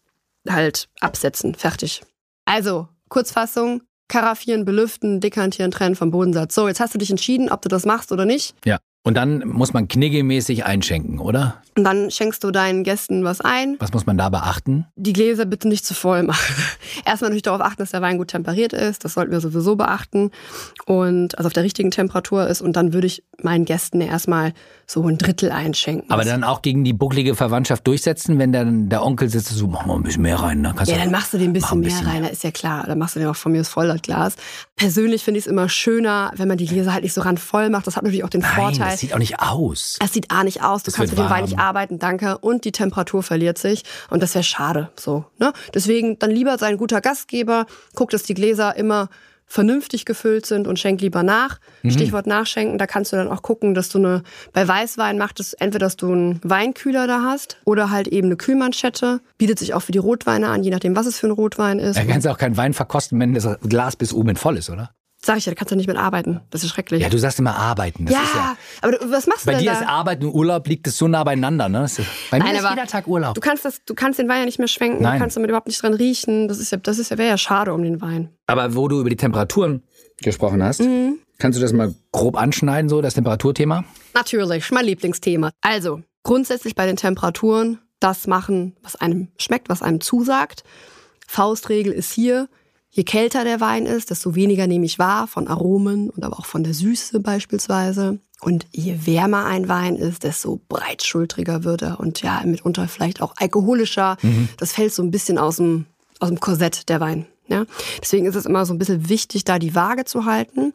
halt 0.48 0.88
absetzen. 1.00 1.54
Fertig. 1.54 2.02
Also, 2.46 2.88
Kurzfassung, 3.10 3.82
karaffieren, 4.08 4.64
belüften, 4.64 5.20
dekantieren, 5.20 5.70
trennen 5.70 5.96
vom 5.96 6.10
Bodensatz. 6.10 6.54
So, 6.54 6.68
jetzt 6.68 6.80
hast 6.80 6.94
du 6.94 6.98
dich 6.98 7.10
entschieden, 7.10 7.50
ob 7.50 7.62
du 7.62 7.68
das 7.68 7.84
machst 7.84 8.12
oder 8.12 8.24
nicht. 8.24 8.54
Ja. 8.64 8.78
Und 9.06 9.14
dann 9.14 9.46
muss 9.46 9.72
man 9.72 9.86
kniggemäßig 9.86 10.64
einschenken, 10.64 11.20
oder? 11.20 11.62
Und 11.76 11.84
dann 11.84 12.10
schenkst 12.10 12.42
du 12.42 12.50
deinen 12.50 12.82
Gästen 12.82 13.22
was 13.22 13.40
ein. 13.40 13.76
Was 13.78 13.92
muss 13.92 14.04
man 14.04 14.18
da 14.18 14.30
beachten? 14.30 14.86
Die 14.96 15.12
Gläser 15.12 15.44
bitte 15.44 15.68
nicht 15.68 15.86
zu 15.86 15.94
voll 15.94 16.24
machen. 16.24 16.56
Erstmal 17.04 17.30
natürlich 17.30 17.42
darauf 17.42 17.60
achten, 17.60 17.82
dass 17.82 17.92
der 17.92 18.02
Wein 18.02 18.18
gut 18.18 18.28
temperiert 18.28 18.72
ist. 18.72 19.04
Das 19.04 19.14
sollten 19.14 19.30
wir 19.30 19.40
sowieso 19.40 19.76
beachten. 19.76 20.32
Und 20.86 21.38
also 21.38 21.46
auf 21.46 21.52
der 21.52 21.62
richtigen 21.62 21.92
Temperatur 21.92 22.48
ist. 22.48 22.60
Und 22.60 22.74
dann 22.74 22.92
würde 22.92 23.06
ich 23.06 23.22
meinen 23.40 23.64
Gästen 23.64 24.00
erstmal 24.00 24.54
so 24.86 25.06
ein 25.06 25.18
Drittel 25.18 25.52
einschenken. 25.52 26.10
Aber 26.10 26.24
dann 26.24 26.42
auch 26.42 26.62
gegen 26.62 26.82
die 26.82 26.92
bucklige 26.92 27.36
Verwandtschaft 27.36 27.86
durchsetzen, 27.86 28.40
wenn 28.40 28.52
dann 28.52 28.88
der 28.88 29.04
Onkel 29.04 29.28
sitzt, 29.28 29.50
so, 29.50 29.68
mach 29.68 29.86
mal 29.86 29.94
ein 29.94 30.02
bisschen 30.02 30.22
mehr 30.22 30.40
rein. 30.40 30.62
Ne? 30.62 30.72
Kannst 30.76 30.90
Ja, 30.90 30.98
dann 30.98 31.12
machst 31.12 31.32
du 31.32 31.38
den 31.38 31.50
ein 31.50 31.60
mach 31.60 31.74
bisschen, 31.74 31.80
mehr 31.80 32.12
rein, 32.12 32.22
da 32.22 32.28
ist 32.28 32.42
ja 32.42 32.50
klar. 32.50 32.84
Dann 32.86 32.98
machst 32.98 33.14
du 33.14 33.20
den 33.20 33.28
auch 33.28 33.36
von 33.36 33.52
mir 33.52 33.64
voll, 33.64 33.86
das 33.86 34.02
Glas. 34.02 34.34
Persönlich 34.74 35.22
finde 35.22 35.38
ich 35.38 35.46
es 35.46 35.50
immer 35.50 35.68
schöner, 35.68 36.32
wenn 36.34 36.48
man 36.48 36.58
die 36.58 36.66
Gläser 36.66 36.92
halt 36.92 37.04
nicht 37.04 37.14
so 37.14 37.20
randvoll 37.20 37.70
macht. 37.70 37.86
Das 37.86 37.96
hat 37.96 38.02
natürlich 38.02 38.24
auch 38.24 38.30
den 38.30 38.40
Nein, 38.40 38.50
Vorteil. 38.54 38.95
Das 38.96 39.00
sieht 39.02 39.12
auch 39.12 39.18
nicht 39.18 39.40
aus. 39.40 39.98
Es 40.02 40.14
sieht 40.14 40.30
A 40.30 40.42
nicht 40.42 40.62
aus, 40.62 40.82
du 40.82 40.90
Es 40.90 40.96
kannst 40.96 41.12
mit 41.12 41.18
dem 41.18 41.28
Wein 41.28 41.44
nicht 41.44 41.58
arbeiten, 41.58 41.98
danke. 41.98 42.38
Und 42.38 42.64
die 42.64 42.72
Temperatur 42.72 43.22
verliert 43.22 43.58
sich. 43.58 43.82
Und 44.08 44.22
das 44.22 44.34
wäre 44.34 44.42
schade. 44.42 44.90
So, 44.98 45.26
ne? 45.38 45.52
Deswegen 45.74 46.18
dann 46.18 46.30
lieber 46.30 46.56
sein 46.56 46.78
guter 46.78 47.02
Gastgeber, 47.02 47.66
guck, 47.94 48.08
dass 48.08 48.22
die 48.22 48.32
Gläser 48.32 48.74
immer 48.74 49.10
vernünftig 49.44 50.06
gefüllt 50.06 50.46
sind 50.46 50.66
und 50.66 50.78
schenk 50.78 51.02
lieber 51.02 51.22
nach. 51.22 51.60
Mhm. 51.82 51.90
Stichwort 51.90 52.26
nachschenken, 52.26 52.78
da 52.78 52.86
kannst 52.86 53.12
du 53.12 53.16
dann 53.16 53.28
auch 53.28 53.42
gucken, 53.42 53.74
dass 53.74 53.90
du 53.90 53.98
eine, 53.98 54.22
bei 54.54 54.66
Weißwein 54.66 55.18
macht 55.18 55.40
es 55.40 55.52
entweder, 55.52 55.84
dass 55.86 55.96
du 55.96 56.10
einen 56.10 56.40
Weinkühler 56.42 57.06
da 57.06 57.20
hast 57.22 57.58
oder 57.64 57.90
halt 57.90 58.08
eben 58.08 58.28
eine 58.28 58.36
Kühlmanschette. 58.36 59.20
Bietet 59.36 59.58
sich 59.58 59.74
auch 59.74 59.82
für 59.82 59.92
die 59.92 59.98
Rotweine 59.98 60.48
an, 60.48 60.64
je 60.64 60.70
nachdem, 60.70 60.96
was 60.96 61.06
es 61.06 61.18
für 61.18 61.28
ein 61.28 61.32
Rotwein 61.32 61.78
ist. 61.78 61.96
Da 61.96 62.04
kannst 62.04 62.24
du 62.24 62.30
auch 62.30 62.38
keinen 62.38 62.56
Wein 62.56 62.72
verkosten, 62.72 63.20
wenn 63.20 63.34
das 63.34 63.46
Glas 63.60 63.94
bis 63.94 64.14
oben 64.14 64.36
voll 64.36 64.56
ist, 64.56 64.70
oder? 64.70 64.90
Sag 65.26 65.38
ich 65.38 65.46
ja, 65.46 65.50
da 65.50 65.56
kannst 65.56 65.72
du 65.72 65.76
nicht 65.76 65.88
mit 65.88 65.96
arbeiten. 65.96 66.40
Das 66.50 66.62
ist 66.62 66.70
schrecklich. 66.70 67.02
Ja, 67.02 67.08
du 67.08 67.18
sagst 67.18 67.40
immer 67.40 67.56
arbeiten. 67.56 68.06
Das 68.06 68.14
ja, 68.14 68.22
ist 68.22 68.34
ja 68.34 68.56
aber 68.80 68.92
du, 68.92 69.10
was 69.10 69.26
machst 69.26 69.42
du 69.42 69.46
bei 69.46 69.52
denn 69.54 69.62
dir 69.64 69.72
da? 69.72 69.80
ist 69.80 69.88
Arbeit 69.88 70.22
und 70.22 70.32
Urlaub 70.32 70.68
liegt 70.68 70.86
es 70.86 70.96
so 70.96 71.08
nah 71.08 71.24
beieinander, 71.24 71.68
ne? 71.68 71.80
Das 71.80 71.98
ist, 71.98 72.06
bei 72.30 72.38
mir 72.38 72.44
Nein, 72.44 72.54
ist 72.54 72.64
aber 72.64 72.74
jeder 72.76 72.86
Tag 72.86 73.08
Urlaub. 73.08 73.34
Du 73.34 73.40
kannst 73.40 73.64
das, 73.64 73.80
du 73.84 73.94
kannst 73.94 74.20
den 74.20 74.28
Wein 74.28 74.38
ja 74.38 74.44
nicht 74.44 74.60
mehr 74.60 74.68
schwenken, 74.68 75.02
Nein. 75.02 75.14
du 75.14 75.18
kannst 75.18 75.36
damit 75.36 75.50
überhaupt 75.50 75.66
nicht 75.66 75.82
dran 75.82 75.94
riechen. 75.94 76.46
Das 76.46 76.58
ist 76.60 76.70
ja, 76.70 76.78
das 76.78 77.00
ist 77.00 77.10
ja, 77.10 77.18
wäre 77.18 77.28
ja 77.28 77.38
schade 77.38 77.74
um 77.74 77.82
den 77.82 78.00
Wein. 78.00 78.28
Aber 78.46 78.76
wo 78.76 78.86
du 78.86 79.00
über 79.00 79.10
die 79.10 79.16
Temperaturen 79.16 79.82
gesprochen 80.22 80.62
hast, 80.62 80.80
Mhm. 80.80 81.18
kannst 81.38 81.58
du 81.58 81.60
das 81.62 81.72
mal 81.72 81.92
grob 82.12 82.36
anschneiden, 82.40 82.88
so 82.88 83.02
das 83.02 83.14
Temperaturthema? 83.14 83.84
Natürlich, 84.14 84.70
mein 84.70 84.84
Lieblingsthema. 84.84 85.50
Also, 85.60 86.02
grundsätzlich 86.22 86.76
bei 86.76 86.86
den 86.86 86.96
Temperaturen 86.96 87.80
das 87.98 88.28
machen, 88.28 88.76
was 88.82 88.94
einem 88.94 89.28
schmeckt, 89.38 89.68
was 89.70 89.82
einem 89.82 90.00
zusagt. 90.00 90.62
Faustregel 91.26 91.92
ist 91.92 92.12
hier, 92.12 92.48
je 92.90 93.04
kälter 93.04 93.44
der 93.44 93.60
Wein 93.60 93.86
ist, 93.86 94.10
desto 94.10 94.34
weniger 94.34 94.66
nehme 94.66 94.86
ich 94.86 94.98
wahr 94.98 95.26
von 95.26 95.48
Aromen 95.48 96.10
und 96.10 96.24
aber 96.24 96.38
auch 96.38 96.46
von 96.46 96.64
der 96.64 96.74
Süße 96.74 97.20
beispielsweise. 97.20 98.18
Und 98.40 98.66
je 98.70 99.06
wärmer 99.06 99.46
ein 99.46 99.68
Wein 99.68 99.96
ist, 99.96 100.24
desto 100.24 100.60
breitschultriger 100.68 101.64
wird 101.64 101.82
er 101.82 102.00
und 102.00 102.22
ja, 102.22 102.42
mitunter 102.44 102.86
vielleicht 102.88 103.22
auch 103.22 103.34
alkoholischer. 103.36 104.16
Das 104.58 104.72
fällt 104.72 104.92
so 104.92 105.02
ein 105.02 105.10
bisschen 105.10 105.38
aus 105.38 105.56
dem, 105.56 105.86
aus 106.20 106.28
dem 106.28 106.40
Korsett 106.40 106.88
der 106.88 107.00
Wein. 107.00 107.26
Ja? 107.48 107.64
Deswegen 108.00 108.26
ist 108.26 108.34
es 108.34 108.46
immer 108.46 108.66
so 108.66 108.74
ein 108.74 108.78
bisschen 108.78 109.08
wichtig, 109.08 109.44
da 109.44 109.58
die 109.58 109.74
Waage 109.74 110.04
zu 110.04 110.24
halten. 110.26 110.74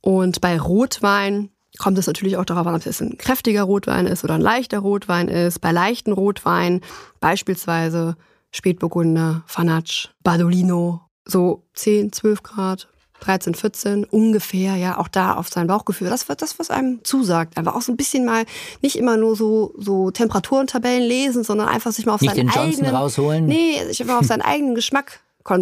Und 0.00 0.40
bei 0.40 0.58
Rotwein 0.58 1.50
kommt 1.78 1.98
es 1.98 2.06
natürlich 2.06 2.36
auch 2.36 2.44
darauf 2.44 2.66
an, 2.66 2.74
ob 2.74 2.84
es 2.84 3.00
ein 3.00 3.18
kräftiger 3.18 3.62
Rotwein 3.62 4.06
ist 4.06 4.24
oder 4.24 4.34
ein 4.34 4.40
leichter 4.40 4.80
Rotwein 4.80 5.28
ist. 5.28 5.60
Bei 5.60 5.72
leichten 5.72 6.12
Rotwein 6.12 6.80
beispielsweise 7.20 8.16
Spätburgunder, 8.50 9.44
Fanatsch, 9.46 10.08
Badolino, 10.22 11.02
so 11.24 11.62
10, 11.74 12.12
12 12.12 12.42
Grad, 12.42 12.88
13, 13.20 13.54
14 13.54 14.04
ungefähr, 14.04 14.76
ja, 14.76 14.96
auch 14.98 15.08
da 15.08 15.34
auf 15.34 15.48
sein 15.48 15.66
Bauchgefühl. 15.66 16.08
Das 16.08 16.28
wird 16.28 16.40
das, 16.42 16.58
was 16.58 16.70
einem 16.70 17.04
zusagt. 17.04 17.58
Einfach 17.58 17.74
auch 17.74 17.82
so 17.82 17.92
ein 17.92 17.96
bisschen 17.96 18.24
mal, 18.24 18.44
nicht 18.80 18.96
immer 18.96 19.16
nur 19.16 19.36
so, 19.36 19.74
so 19.76 20.10
Temperaturentabellen 20.10 21.02
lesen, 21.06 21.44
sondern 21.44 21.68
einfach 21.68 21.92
sich 21.92 22.06
mal 22.06 22.14
auf 22.14 22.22
Nicht 22.22 22.34
seinen 22.34 22.46
den 22.46 22.54
Johnson 22.54 22.84
eigenen, 22.84 22.96
rausholen? 22.96 23.46
Nee, 23.46 23.84
sich 23.86 24.00
einfach 24.00 24.20
auf 24.20 24.26
seinen 24.26 24.42
eigenen 24.42 24.74
Geschmack 24.74 25.20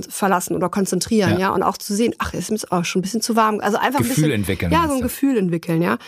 verlassen 0.09 0.55
oder 0.55 0.69
konzentrieren, 0.69 1.33
Ja. 1.33 1.39
ja. 1.39 1.51
und 1.51 1.63
auch 1.63 1.79
zu 1.79 1.95
sehen, 1.95 2.15
ach, 2.19 2.35
ist 2.35 2.51
mir 2.51 2.59
auch 2.71 2.85
schon 2.85 3.01
ein 3.01 3.03
bisschen 3.03 3.23
zu 3.23 3.37
warm. 3.37 3.61
Also 3.61 3.79
einfach 3.79 4.01
ein 4.01 4.07
Gefühl 4.09 4.25
bisschen, 4.25 4.31
entwickeln, 4.33 4.73
Ja, 4.73 4.87
so 4.87 4.95
ein? 4.95 5.01
Gefühl 5.01 5.37
entwickeln, 5.37 5.83
ja. 5.83 5.99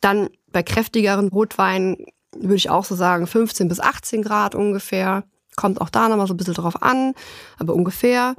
Dann 0.00 0.28
bei 0.52 0.62
kräftigeren 0.62 1.28
Rotweinen 1.28 2.06
würde 2.36 2.56
ich 2.56 2.68
auch 2.70 2.84
so 2.84 2.94
sagen, 2.94 3.26
15 3.26 3.68
bis 3.68 3.80
18 3.80 4.22
Grad 4.22 4.54
ungefähr. 4.54 5.24
Kommt 5.56 5.80
auch 5.80 5.90
da 5.90 6.08
nochmal 6.08 6.26
so 6.26 6.34
ein 6.34 6.36
bisschen 6.36 6.54
drauf 6.54 6.82
an, 6.82 7.14
aber 7.58 7.74
ungefähr. 7.74 8.34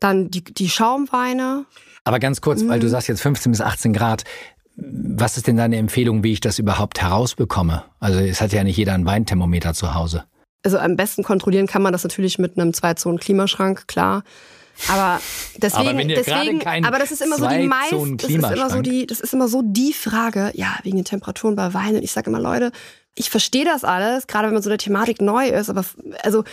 Dann 0.00 0.30
die, 0.30 0.42
die 0.42 0.68
Schaumweine. 0.68 1.66
Aber 2.04 2.18
ganz 2.18 2.40
kurz, 2.40 2.66
weil 2.66 2.80
du 2.80 2.88
sagst 2.88 3.08
jetzt 3.08 3.20
15 3.20 3.52
bis 3.52 3.60
18 3.60 3.92
Grad. 3.92 4.24
Was 4.76 5.36
ist 5.36 5.46
denn 5.46 5.58
deine 5.58 5.76
Empfehlung, 5.76 6.24
wie 6.24 6.32
ich 6.32 6.40
das 6.40 6.58
überhaupt 6.58 7.02
herausbekomme? 7.02 7.84
Also 7.98 8.18
es 8.18 8.40
hat 8.40 8.52
ja 8.52 8.64
nicht 8.64 8.78
jeder 8.78 8.94
ein 8.94 9.04
Weinthermometer 9.04 9.74
zu 9.74 9.94
Hause. 9.94 10.24
Also 10.62 10.78
am 10.78 10.96
besten 10.96 11.22
kontrollieren 11.22 11.66
kann 11.66 11.82
man 11.82 11.92
das 11.92 12.02
natürlich 12.02 12.38
mit 12.38 12.58
einem 12.58 12.72
Zwei-Zonen-Klimaschrank, 12.72 13.86
klar. 13.88 14.24
Aber 14.88 15.20
deswegen, 15.56 15.88
Aber 15.88 15.98
wenn 15.98 16.08
ihr 16.08 16.22
gerade 16.22 16.40
deswegen, 16.40 16.58
keinen 16.60 16.84
aber 16.84 16.98
das 16.98 17.10
ist 17.10 17.20
immer 17.20 17.36
so 17.36 17.46
die 17.46 17.66
meist, 17.66 17.92
das 17.92 18.30
ist 18.30 18.36
immer 18.36 18.70
so 18.70 18.80
die, 18.80 19.06
das 19.06 19.20
ist 19.20 19.34
immer 19.34 19.48
so 19.48 19.62
die 19.64 19.92
Frage, 19.92 20.50
ja, 20.54 20.78
wegen 20.82 20.96
den 20.96 21.04
Temperaturen 21.04 21.56
bei 21.56 21.74
Wein. 21.74 21.96
Und 21.96 22.02
ich 22.02 22.12
sage 22.12 22.30
immer, 22.30 22.40
Leute, 22.40 22.72
ich 23.14 23.30
verstehe 23.30 23.64
das 23.64 23.84
alles, 23.84 24.26
gerade 24.26 24.46
wenn 24.46 24.54
man 24.54 24.62
so 24.62 24.70
der 24.70 24.78
Thematik 24.78 25.20
neu 25.20 25.48
ist, 25.48 25.68
aber 25.68 25.84
also 26.22 26.44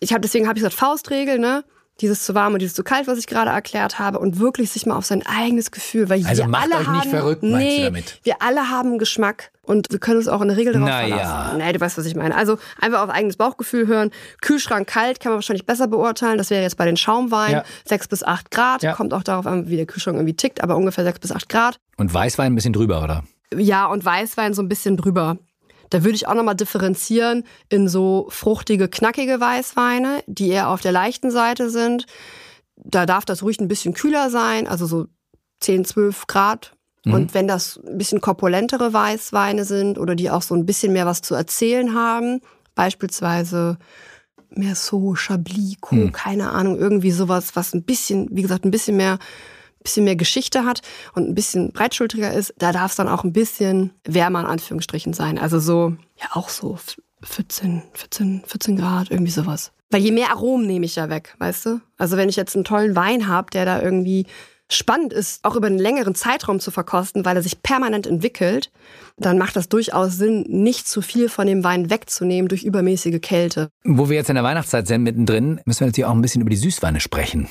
ich 0.00 0.12
habe 0.12 0.20
deswegen 0.20 0.46
habe 0.46 0.58
ich 0.58 0.62
gesagt 0.62 0.78
Faustregel, 0.78 1.38
ne? 1.38 1.64
Dieses 2.00 2.24
zu 2.24 2.34
warm 2.34 2.54
und 2.54 2.58
dieses 2.60 2.74
zu 2.74 2.82
kalt, 2.82 3.06
was 3.06 3.18
ich 3.18 3.28
gerade 3.28 3.50
erklärt 3.52 4.00
habe, 4.00 4.18
und 4.18 4.40
wirklich 4.40 4.70
sich 4.72 4.84
mal 4.84 4.96
auf 4.96 5.06
sein 5.06 5.24
eigenes 5.26 5.70
Gefühl, 5.70 6.08
weil 6.08 6.26
Also 6.26 6.42
wir 6.42 6.48
macht 6.48 6.64
alle 6.64 6.74
euch 6.80 6.88
nicht 6.88 7.00
haben, 7.02 7.10
verrückt, 7.10 7.42
meinst 7.44 7.54
du 7.54 7.58
nee, 7.58 7.84
damit? 7.84 8.20
wir 8.24 8.42
alle 8.42 8.68
haben 8.68 8.98
Geschmack 8.98 9.52
und 9.62 9.86
wir 9.92 10.00
können 10.00 10.16
uns 10.18 10.26
auch 10.26 10.40
in 10.40 10.48
der 10.48 10.56
Regel 10.56 10.72
darauf 10.72 10.88
Naja. 10.88 11.16
verlassen. 11.16 11.58
Nee, 11.58 11.72
du 11.72 11.80
weißt, 11.80 11.96
was 11.96 12.06
ich 12.06 12.16
meine. 12.16 12.34
Also 12.34 12.58
einfach 12.80 13.00
auf 13.00 13.10
eigenes 13.10 13.36
Bauchgefühl 13.36 13.86
hören. 13.86 14.10
Kühlschrank 14.40 14.88
kalt 14.88 15.20
kann 15.20 15.30
man 15.30 15.36
wahrscheinlich 15.38 15.66
besser 15.66 15.86
beurteilen. 15.86 16.36
Das 16.36 16.50
wäre 16.50 16.62
jetzt 16.62 16.76
bei 16.76 16.84
den 16.84 16.96
Schaumweinen 16.96 17.58
Ja. 17.58 17.64
6 17.84 18.08
bis 18.08 18.24
8 18.24 18.50
Grad. 18.50 18.82
Ja. 18.82 18.92
Kommt 18.94 19.14
auch 19.14 19.22
darauf 19.22 19.46
an, 19.46 19.68
wie 19.68 19.76
der 19.76 19.86
Kühlschrank 19.86 20.16
irgendwie 20.16 20.34
tickt, 20.34 20.62
aber 20.64 20.76
ungefähr 20.76 21.04
6 21.04 21.20
bis 21.20 21.30
8 21.30 21.48
Grad. 21.48 21.78
Und 21.96 22.12
Weißwein 22.12 22.52
ein 22.52 22.54
bisschen 22.56 22.72
drüber, 22.72 23.02
oder? 23.04 23.22
Ja, 23.56 23.86
und 23.86 24.04
Weißwein 24.04 24.52
so 24.52 24.62
ein 24.62 24.68
bisschen 24.68 24.96
drüber. 24.96 25.38
Da 25.90 26.04
würde 26.04 26.16
ich 26.16 26.26
auch 26.26 26.34
nochmal 26.34 26.56
differenzieren 26.56 27.44
in 27.68 27.88
so 27.88 28.26
fruchtige, 28.30 28.88
knackige 28.88 29.40
Weißweine, 29.40 30.22
die 30.26 30.48
eher 30.48 30.68
auf 30.68 30.80
der 30.80 30.92
leichten 30.92 31.30
Seite 31.30 31.70
sind. 31.70 32.06
Da 32.76 33.06
darf 33.06 33.24
das 33.24 33.42
ruhig 33.42 33.60
ein 33.60 33.68
bisschen 33.68 33.94
kühler 33.94 34.30
sein, 34.30 34.66
also 34.66 34.86
so 34.86 35.06
10, 35.60 35.84
12 35.84 36.26
Grad. 36.26 36.72
Und 37.06 37.34
wenn 37.34 37.46
das 37.46 37.78
ein 37.86 37.98
bisschen 37.98 38.22
korpulentere 38.22 38.94
Weißweine 38.94 39.66
sind 39.66 39.98
oder 39.98 40.14
die 40.14 40.30
auch 40.30 40.40
so 40.40 40.54
ein 40.54 40.64
bisschen 40.64 40.92
mehr 40.94 41.04
was 41.04 41.20
zu 41.20 41.34
erzählen 41.34 41.94
haben, 41.94 42.40
beispielsweise 42.74 43.76
Merceau, 44.48 45.14
Chablis, 45.14 45.76
Co., 45.80 46.10
keine 46.12 46.50
Ahnung, 46.50 46.78
irgendwie 46.78 47.10
sowas, 47.10 47.56
was 47.56 47.74
ein 47.74 47.82
bisschen, 47.82 48.28
wie 48.32 48.42
gesagt, 48.42 48.64
ein 48.64 48.70
bisschen 48.70 48.96
mehr 48.96 49.18
bisschen 49.84 50.04
mehr 50.04 50.16
Geschichte 50.16 50.64
hat 50.64 50.80
und 51.14 51.28
ein 51.28 51.34
bisschen 51.34 51.70
breitschultriger 51.72 52.32
ist, 52.32 52.54
da 52.58 52.72
darf 52.72 52.90
es 52.90 52.96
dann 52.96 53.08
auch 53.08 53.22
ein 53.22 53.32
bisschen 53.32 53.92
wärmer 54.04 54.40
in 54.40 54.46
Anführungsstrichen 54.46 55.12
sein. 55.12 55.38
Also 55.38 55.60
so, 55.60 55.94
ja 56.20 56.28
auch 56.32 56.48
so 56.48 56.78
14, 57.22 57.82
14, 57.92 58.42
14 58.46 58.76
Grad, 58.76 59.10
irgendwie 59.10 59.30
sowas. 59.30 59.72
Weil 59.90 60.00
je 60.00 60.10
mehr 60.10 60.30
Aromen 60.30 60.66
nehme 60.66 60.86
ich 60.86 60.96
ja 60.96 61.08
weg, 61.08 61.36
weißt 61.38 61.66
du? 61.66 61.80
Also 61.98 62.16
wenn 62.16 62.28
ich 62.28 62.36
jetzt 62.36 62.56
einen 62.56 62.64
tollen 62.64 62.96
Wein 62.96 63.28
habe, 63.28 63.50
der 63.52 63.64
da 63.64 63.80
irgendwie 63.80 64.26
spannend 64.70 65.12
ist, 65.12 65.44
auch 65.44 65.54
über 65.54 65.66
einen 65.66 65.78
längeren 65.78 66.14
Zeitraum 66.14 66.58
zu 66.58 66.70
verkosten, 66.70 67.24
weil 67.26 67.36
er 67.36 67.42
sich 67.42 67.62
permanent 67.62 68.06
entwickelt, 68.06 68.72
dann 69.18 69.36
macht 69.36 69.54
das 69.54 69.68
durchaus 69.68 70.16
Sinn, 70.16 70.46
nicht 70.48 70.88
zu 70.88 71.02
viel 71.02 71.28
von 71.28 71.46
dem 71.46 71.62
Wein 71.62 71.90
wegzunehmen 71.90 72.48
durch 72.48 72.64
übermäßige 72.64 73.20
Kälte. 73.20 73.68
Wo 73.84 74.08
wir 74.08 74.16
jetzt 74.16 74.30
in 74.30 74.34
der 74.34 74.44
Weihnachtszeit 74.44 74.86
sind, 74.86 75.02
mittendrin, 75.02 75.60
müssen 75.66 75.80
wir 75.80 75.88
natürlich 75.88 76.06
auch 76.06 76.14
ein 76.14 76.22
bisschen 76.22 76.40
über 76.40 76.50
die 76.50 76.56
Süßweine 76.56 77.00
sprechen. 77.00 77.48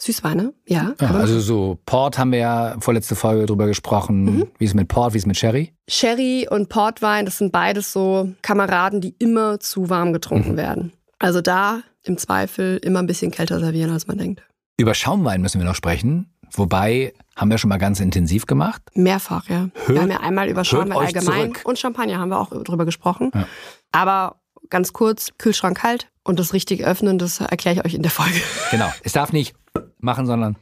Süßweine, 0.00 0.54
ja. 0.66 0.94
Ja, 0.98 1.08
man 1.08 1.20
also 1.20 1.40
so 1.40 1.78
Port 1.84 2.16
haben 2.16 2.32
wir 2.32 2.38
ja 2.38 2.76
vorletzte 2.80 3.14
Folge 3.14 3.44
drüber 3.44 3.66
gesprochen. 3.66 4.24
Mhm. 4.24 4.46
Wie 4.58 4.64
ist 4.64 4.70
es 4.70 4.74
mit 4.74 4.88
Port, 4.88 5.12
wie 5.12 5.18
ist 5.18 5.24
es 5.24 5.26
mit 5.26 5.36
Sherry? 5.36 5.74
Sherry 5.88 6.48
und 6.50 6.70
Portwein, 6.70 7.26
das 7.26 7.36
sind 7.36 7.52
beides 7.52 7.92
so 7.92 8.32
Kameraden, 8.40 9.02
die 9.02 9.14
immer 9.18 9.60
zu 9.60 9.90
warm 9.90 10.14
getrunken 10.14 10.56
werden. 10.56 10.92
Also 11.18 11.42
da 11.42 11.82
im 12.02 12.16
Zweifel 12.16 12.78
immer 12.78 13.00
ein 13.00 13.06
bisschen 13.06 13.30
kälter 13.30 13.60
servieren, 13.60 13.90
als 13.90 14.06
man 14.06 14.16
denkt. 14.16 14.42
Über 14.78 14.94
Schaumwein 14.94 15.42
müssen 15.42 15.60
wir 15.60 15.66
noch 15.66 15.74
sprechen. 15.74 16.32
Wobei, 16.52 17.12
haben 17.36 17.50
wir 17.50 17.58
schon 17.58 17.68
mal 17.68 17.76
ganz 17.76 18.00
intensiv 18.00 18.46
gemacht. 18.46 18.82
Mehrfach, 18.94 19.48
ja. 19.50 19.68
wir 19.86 20.00
haben 20.00 20.10
ja 20.10 20.20
einmal 20.20 20.48
über 20.48 20.64
Schaumwein 20.64 20.98
allgemein 20.98 21.52
zurück. 21.52 21.60
und 21.64 21.78
Champagner 21.78 22.18
haben 22.18 22.30
wir 22.30 22.40
auch 22.40 22.50
drüber 22.64 22.86
gesprochen. 22.86 23.30
Ja. 23.34 23.46
Aber 23.92 24.40
ganz 24.70 24.94
kurz, 24.94 25.28
Kühlschrank 25.36 25.78
kalt 25.78 26.08
und 26.24 26.38
das 26.38 26.54
richtig 26.54 26.84
öffnen, 26.84 27.18
das 27.18 27.40
erkläre 27.40 27.76
ich 27.76 27.84
euch 27.84 27.94
in 27.94 28.02
der 28.02 28.10
Folge. 28.10 28.40
Genau. 28.70 28.90
Es 29.04 29.12
darf 29.12 29.32
nicht 29.32 29.54
machen, 29.98 30.26
sondern, 30.26 30.56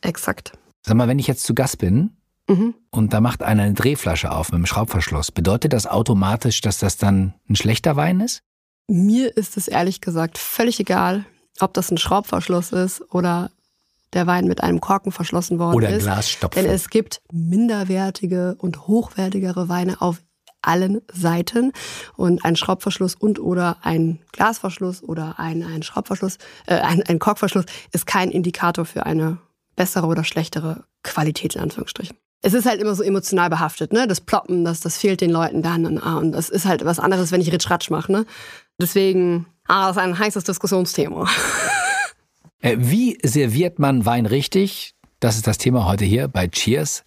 Exakt. 0.00 0.52
sag 0.82 0.96
mal, 0.96 1.08
wenn 1.08 1.18
ich 1.18 1.26
jetzt 1.26 1.44
zu 1.44 1.54
Gast 1.54 1.78
bin 1.78 2.16
Mhm. 2.48 2.74
und 2.90 3.12
da 3.12 3.20
macht 3.20 3.42
einer 3.42 3.62
eine 3.62 3.74
Drehflasche 3.74 4.32
auf 4.32 4.48
mit 4.48 4.56
einem 4.56 4.66
Schraubverschluss, 4.66 5.30
bedeutet 5.30 5.72
das 5.72 5.86
automatisch, 5.86 6.60
dass 6.60 6.78
das 6.78 6.96
dann 6.96 7.34
ein 7.48 7.54
schlechter 7.54 7.94
Wein 7.94 8.20
ist? 8.20 8.42
Mir 8.88 9.36
ist 9.36 9.56
es 9.56 9.68
ehrlich 9.68 10.00
gesagt 10.00 10.38
völlig 10.38 10.80
egal, 10.80 11.24
ob 11.60 11.72
das 11.72 11.90
ein 11.92 11.98
Schraubverschluss 11.98 12.72
ist 12.72 13.00
oder 13.14 13.50
der 14.12 14.26
Wein 14.26 14.46
mit 14.46 14.62
einem 14.62 14.80
Korken 14.80 15.12
verschlossen 15.12 15.58
worden 15.60 15.76
Oder 15.76 15.90
ist. 15.90 16.02
Glasstopfen? 16.02 16.62
Denn 16.62 16.70
es 16.70 16.90
gibt 16.90 17.22
minderwertige 17.30 18.56
und 18.58 18.86
hochwertigere 18.88 19.68
Weine 19.68 20.02
auf 20.02 20.20
allen 20.62 21.02
Seiten. 21.12 21.72
Und 22.16 22.44
ein 22.44 22.56
Schraubverschluss 22.56 23.14
und 23.14 23.38
oder 23.38 23.76
ein 23.82 24.20
Glasverschluss 24.32 25.02
oder 25.02 25.38
ein, 25.38 25.62
ein 25.62 25.82
Schraubverschluss, 25.82 26.38
äh, 26.66 26.76
ein, 26.76 27.02
ein 27.02 27.18
Korkverschluss 27.18 27.66
ist 27.92 28.06
kein 28.06 28.30
Indikator 28.30 28.84
für 28.84 29.06
eine 29.06 29.38
bessere 29.76 30.06
oder 30.06 30.24
schlechtere 30.24 30.84
Qualität 31.02 31.56
in 31.56 31.62
Anführungsstrichen. 31.62 32.16
Es 32.44 32.54
ist 32.54 32.66
halt 32.66 32.80
immer 32.80 32.94
so 32.94 33.04
emotional 33.04 33.50
behaftet, 33.50 33.92
ne? 33.92 34.08
Das 34.08 34.20
Ploppen, 34.20 34.64
das, 34.64 34.80
das 34.80 34.98
fehlt 34.98 35.20
den 35.20 35.30
Leuten 35.30 35.62
dann. 35.62 35.86
Und, 35.86 35.98
ah, 35.98 36.18
und 36.18 36.32
das 36.32 36.48
ist 36.48 36.64
halt 36.64 36.84
was 36.84 36.98
anderes, 36.98 37.30
wenn 37.30 37.40
ich 37.40 37.52
Ritsch-Ratsch 37.52 37.90
mache, 37.90 38.10
ne? 38.10 38.26
Deswegen, 38.80 39.46
ah, 39.68 39.86
das 39.88 39.96
ist 39.96 40.02
ein 40.02 40.18
heißes 40.18 40.44
Diskussionsthema. 40.44 41.28
Äh, 42.64 42.76
Wie 42.78 43.18
serviert 43.24 43.80
man 43.80 44.06
Wein 44.06 44.24
richtig? 44.24 44.94
Das 45.18 45.36
ist 45.36 45.46
das 45.46 45.58
Thema 45.58 45.84
heute 45.84 46.04
hier 46.04 46.28
bei 46.28 46.48
Cheers. 46.48 47.04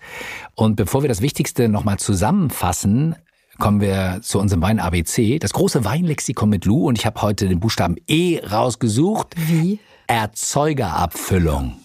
Und 0.54 0.76
bevor 0.76 1.02
wir 1.02 1.08
das 1.08 1.22
Wichtigste 1.22 1.70
nochmal 1.70 1.98
zusammenfassen, 1.98 3.16
kommen 3.60 3.82
wir 3.82 4.20
zu 4.22 4.40
unserem 4.40 4.62
Wein 4.62 4.80
ABC, 4.80 5.40
das 5.40 5.54
große 5.54 5.86
Weinlexikon 5.86 6.50
mit 6.50 6.66
Lou. 6.66 6.88
Und 6.88 6.98
ich 6.98 7.06
habe 7.06 7.22
heute 7.22 7.48
den 7.48 7.60
Buchstaben 7.60 7.96
E 8.08 8.40
rausgesucht. 8.40 9.36
Wie? 9.48 9.80
Erzeugerabfüllung. 10.08 11.78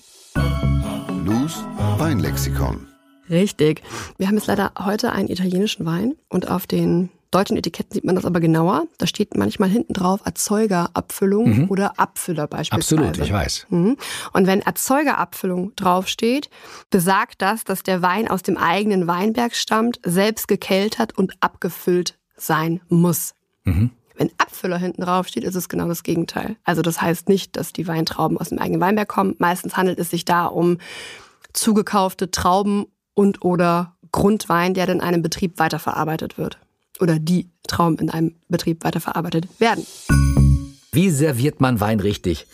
Lus 1.25 1.65
Weinlexikon. 1.99 2.87
Richtig. 3.29 3.83
Wir 4.19 4.27
haben 4.27 4.37
jetzt 4.37 4.49
leider 4.49 4.73
heute 4.79 5.13
einen 5.13 5.29
italienischen 5.29 5.87
Wein 5.87 6.15
und 6.29 6.51
auf 6.51 6.67
den 6.67 7.11
deutschen 7.31 7.57
Etiketten 7.57 7.95
sieht 7.95 8.05
man 8.05 8.17
das 8.17 8.25
aber 8.25 8.41
genauer. 8.41 8.85
Da 8.99 9.07
steht 9.07 9.37
manchmal 9.37 9.69
hinten 9.69 9.93
drauf 9.93 10.21
Erzeugerabfüllung 10.25 11.69
oder 11.69 11.99
Abfüller 11.99 12.47
beispielsweise. 12.47 13.09
Absolut, 13.09 13.27
ich 13.27 13.33
weiß. 13.33 13.67
Mhm. 13.71 13.97
Und 14.33 14.47
wenn 14.47 14.61
Erzeugerabfüllung 14.61 15.75
draufsteht, 15.77 16.51
besagt 16.91 17.43
das, 17.43 17.65
dass 17.65 17.83
der 17.83 18.03
Wein 18.03 18.29
aus 18.29 18.43
dem 18.43 18.57
eigenen 18.57 19.07
Weinberg 19.07 19.55
stammt, 19.55 20.01
selbst 20.05 20.49
gekeltert 20.49 21.17
und 21.17 21.35
abgefüllt 21.41 22.19
sein 22.37 22.81
muss. 22.89 23.35
Wenn 24.17 24.31
Abfüller 24.37 24.77
hinten 24.77 25.03
drauf 25.03 25.29
steht, 25.29 25.45
ist 25.45 25.55
es 25.55 25.69
genau 25.69 25.89
das 25.89 26.03
Gegenteil. 26.03 26.57
Also 26.65 26.83
das 26.83 27.01
heißt 27.01 27.29
nicht, 27.29 27.57
dass 27.57 27.73
die 27.73 27.87
Weintrauben 27.87 28.37
aus 28.39 28.51
dem 28.51 28.59
eigenen 28.59 28.81
Weinberg 28.81 29.09
kommen. 29.09 29.35
Meistens 29.39 29.77
handelt 29.77 29.99
es 29.99 30.11
sich 30.11 30.25
da 30.25 30.47
um 30.47 30.79
zugekaufte 31.53 32.31
Trauben 32.31 32.87
und 33.15 33.45
oder 33.45 33.97
Grundwein, 34.13 34.75
der 34.75 34.87
dann 34.87 34.99
in 34.99 35.03
einem 35.03 35.23
Betrieb 35.23 35.59
weiterverarbeitet 35.59 36.37
wird. 36.37 36.59
Oder 37.01 37.19
die 37.19 37.51
Trauben 37.67 37.99
in 37.99 38.11
einem 38.11 38.35
Betrieb 38.49 38.85
weiterverarbeitet 38.85 39.49
werden. 39.59 39.87
Wie 40.93 41.11
serviert 41.11 41.61
man 41.61 41.81
Wein 41.81 42.01
richtig? 42.01 42.47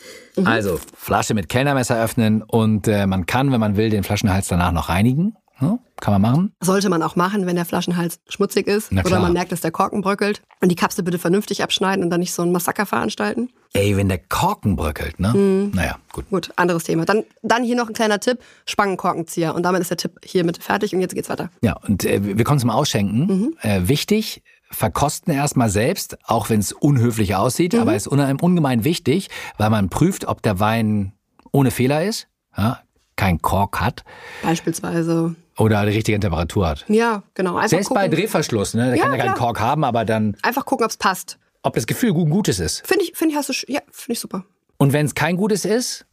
Also 0.44 0.78
Flasche 0.94 1.32
mit 1.32 1.48
Kellnermesser 1.48 2.02
öffnen 2.02 2.42
und 2.42 2.86
äh, 2.86 3.06
man 3.06 3.24
kann, 3.24 3.50
wenn 3.50 3.60
man 3.60 3.76
will, 3.76 3.88
den 3.88 4.04
Flaschenhals 4.04 4.48
danach 4.48 4.72
noch 4.72 4.90
reinigen. 4.90 5.34
Ja, 5.58 5.78
kann 6.00 6.12
man 6.12 6.20
machen. 6.20 6.52
Sollte 6.60 6.90
man 6.90 7.02
auch 7.02 7.16
machen, 7.16 7.46
wenn 7.46 7.56
der 7.56 7.64
Flaschenhals 7.64 8.20
schmutzig 8.28 8.66
ist 8.66 8.92
oder 8.92 9.20
man 9.20 9.32
merkt, 9.32 9.52
dass 9.52 9.62
der 9.62 9.70
Korken 9.70 10.02
bröckelt. 10.02 10.42
Und 10.60 10.68
die 10.68 10.74
Kapsel 10.74 11.02
bitte 11.02 11.18
vernünftig 11.18 11.62
abschneiden 11.62 12.04
und 12.04 12.10
dann 12.10 12.20
nicht 12.20 12.34
so 12.34 12.42
ein 12.42 12.52
Massaker 12.52 12.84
veranstalten. 12.84 13.48
Ey, 13.76 13.96
wenn 13.96 14.08
der 14.08 14.18
Korken 14.18 14.76
bröckelt, 14.76 15.20
ne? 15.20 15.34
Naja, 15.74 15.96
gut. 16.12 16.28
Gut, 16.30 16.50
anderes 16.56 16.84
Thema. 16.84 17.04
Dann, 17.04 17.24
dann 17.42 17.62
hier 17.64 17.76
noch 17.76 17.88
ein 17.88 17.94
kleiner 17.94 18.20
Tipp: 18.20 18.38
Spangenkorkenzieher. 18.66 19.54
Und 19.54 19.62
damit 19.62 19.80
ist 19.80 19.90
der 19.90 19.96
Tipp 19.96 20.12
hiermit 20.24 20.62
fertig 20.62 20.94
und 20.94 21.00
jetzt 21.00 21.14
geht's 21.14 21.28
weiter. 21.28 21.50
Ja, 21.62 21.76
und 21.86 22.04
äh, 22.04 22.20
wir 22.36 22.44
kommen 22.44 22.60
zum 22.60 22.70
Ausschenken. 22.70 23.56
Äh, 23.62 23.82
wichtig, 23.88 24.42
verkosten 24.70 25.32
erstmal 25.32 25.68
selbst, 25.68 26.18
auch 26.24 26.50
wenn 26.50 26.60
es 26.60 26.72
unhöflich 26.72 27.34
aussieht, 27.36 27.74
aber 27.74 27.94
ist 27.94 28.08
ungemein 28.08 28.84
wichtig, 28.84 29.28
weil 29.58 29.70
man 29.70 29.88
prüft, 29.88 30.26
ob 30.26 30.42
der 30.42 30.58
Wein 30.60 31.12
ohne 31.52 31.70
Fehler 31.70 32.04
ist, 32.04 32.28
ja, 32.56 32.80
kein 33.16 33.40
Kork 33.40 33.80
hat 33.80 34.04
Beispielsweise. 34.42 35.34
oder 35.58 35.84
die 35.86 35.92
richtige 35.92 36.18
Temperatur 36.20 36.68
hat. 36.68 36.84
Ja, 36.88 37.22
genau. 37.34 37.56
Einfach 37.56 37.68
Selbst 37.70 37.88
bei 37.90 38.04
gucken, 38.04 38.18
Drehverschluss, 38.18 38.74
ne? 38.74 38.86
Der 38.88 38.96
Ja, 38.96 39.04
kann 39.04 39.14
ja 39.18 39.24
keinen. 39.24 39.34
Kork 39.34 39.60
haben, 39.60 39.84
aber 39.84 40.04
dann, 40.04 40.36
einfach 40.42 40.64
gucken, 40.66 40.84
ob 40.84 40.90
es 40.90 40.96
passt. 40.96 41.38
Ob 41.66 41.74
das 41.74 41.86
Gefühl 41.86 42.12
gut, 42.12 42.30
gutes 42.30 42.60
ist. 42.60 42.86
Finde 42.86 43.04
ich, 43.04 43.16
finde 43.16 43.32
ich, 43.32 43.38
hast 43.38 43.48
du, 43.48 43.52
ja, 43.66 43.80
finde 43.90 44.12
ich 44.12 44.20
super. 44.20 44.44
Und 44.76 44.92
wenn 44.92 45.04
es 45.04 45.14
kein 45.14 45.36
gutes 45.36 45.64
ist, 45.64 46.06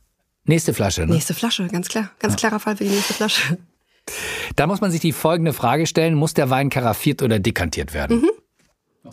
nächste 0.45 0.73
Flasche. 0.73 1.05
Ne? 1.05 1.13
Nächste 1.13 1.33
Flasche, 1.33 1.67
ganz 1.67 1.89
klar. 1.89 2.09
Ganz 2.19 2.35
klarer 2.35 2.59
Fall 2.59 2.75
für 2.75 2.83
die 2.83 2.89
nächste 2.89 3.13
Flasche. 3.13 3.57
Da 4.57 4.67
muss 4.67 4.81
man 4.81 4.91
sich 4.91 4.99
die 4.99 5.13
folgende 5.13 5.53
Frage 5.53 5.87
stellen: 5.87 6.15
Muss 6.15 6.33
der 6.33 6.49
Wein 6.49 6.69
karaffiert 6.69 7.21
oder 7.21 7.39
dekantiert 7.39 7.93
werden? 7.93 8.27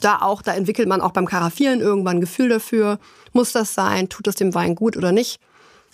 Da 0.01 0.21
auch, 0.21 0.43
da 0.43 0.53
entwickelt 0.53 0.89
man 0.89 1.01
auch 1.01 1.13
beim 1.13 1.27
Karaffieren 1.27 1.81
irgendwann 1.81 2.17
ein 2.17 2.21
Gefühl 2.21 2.49
dafür. 2.49 2.99
Muss 3.33 3.53
das 3.53 3.73
sein? 3.73 4.09
Tut 4.09 4.27
es 4.27 4.35
dem 4.35 4.53
Wein 4.53 4.75
gut 4.75 4.97
oder 4.97 5.13
nicht? 5.13 5.39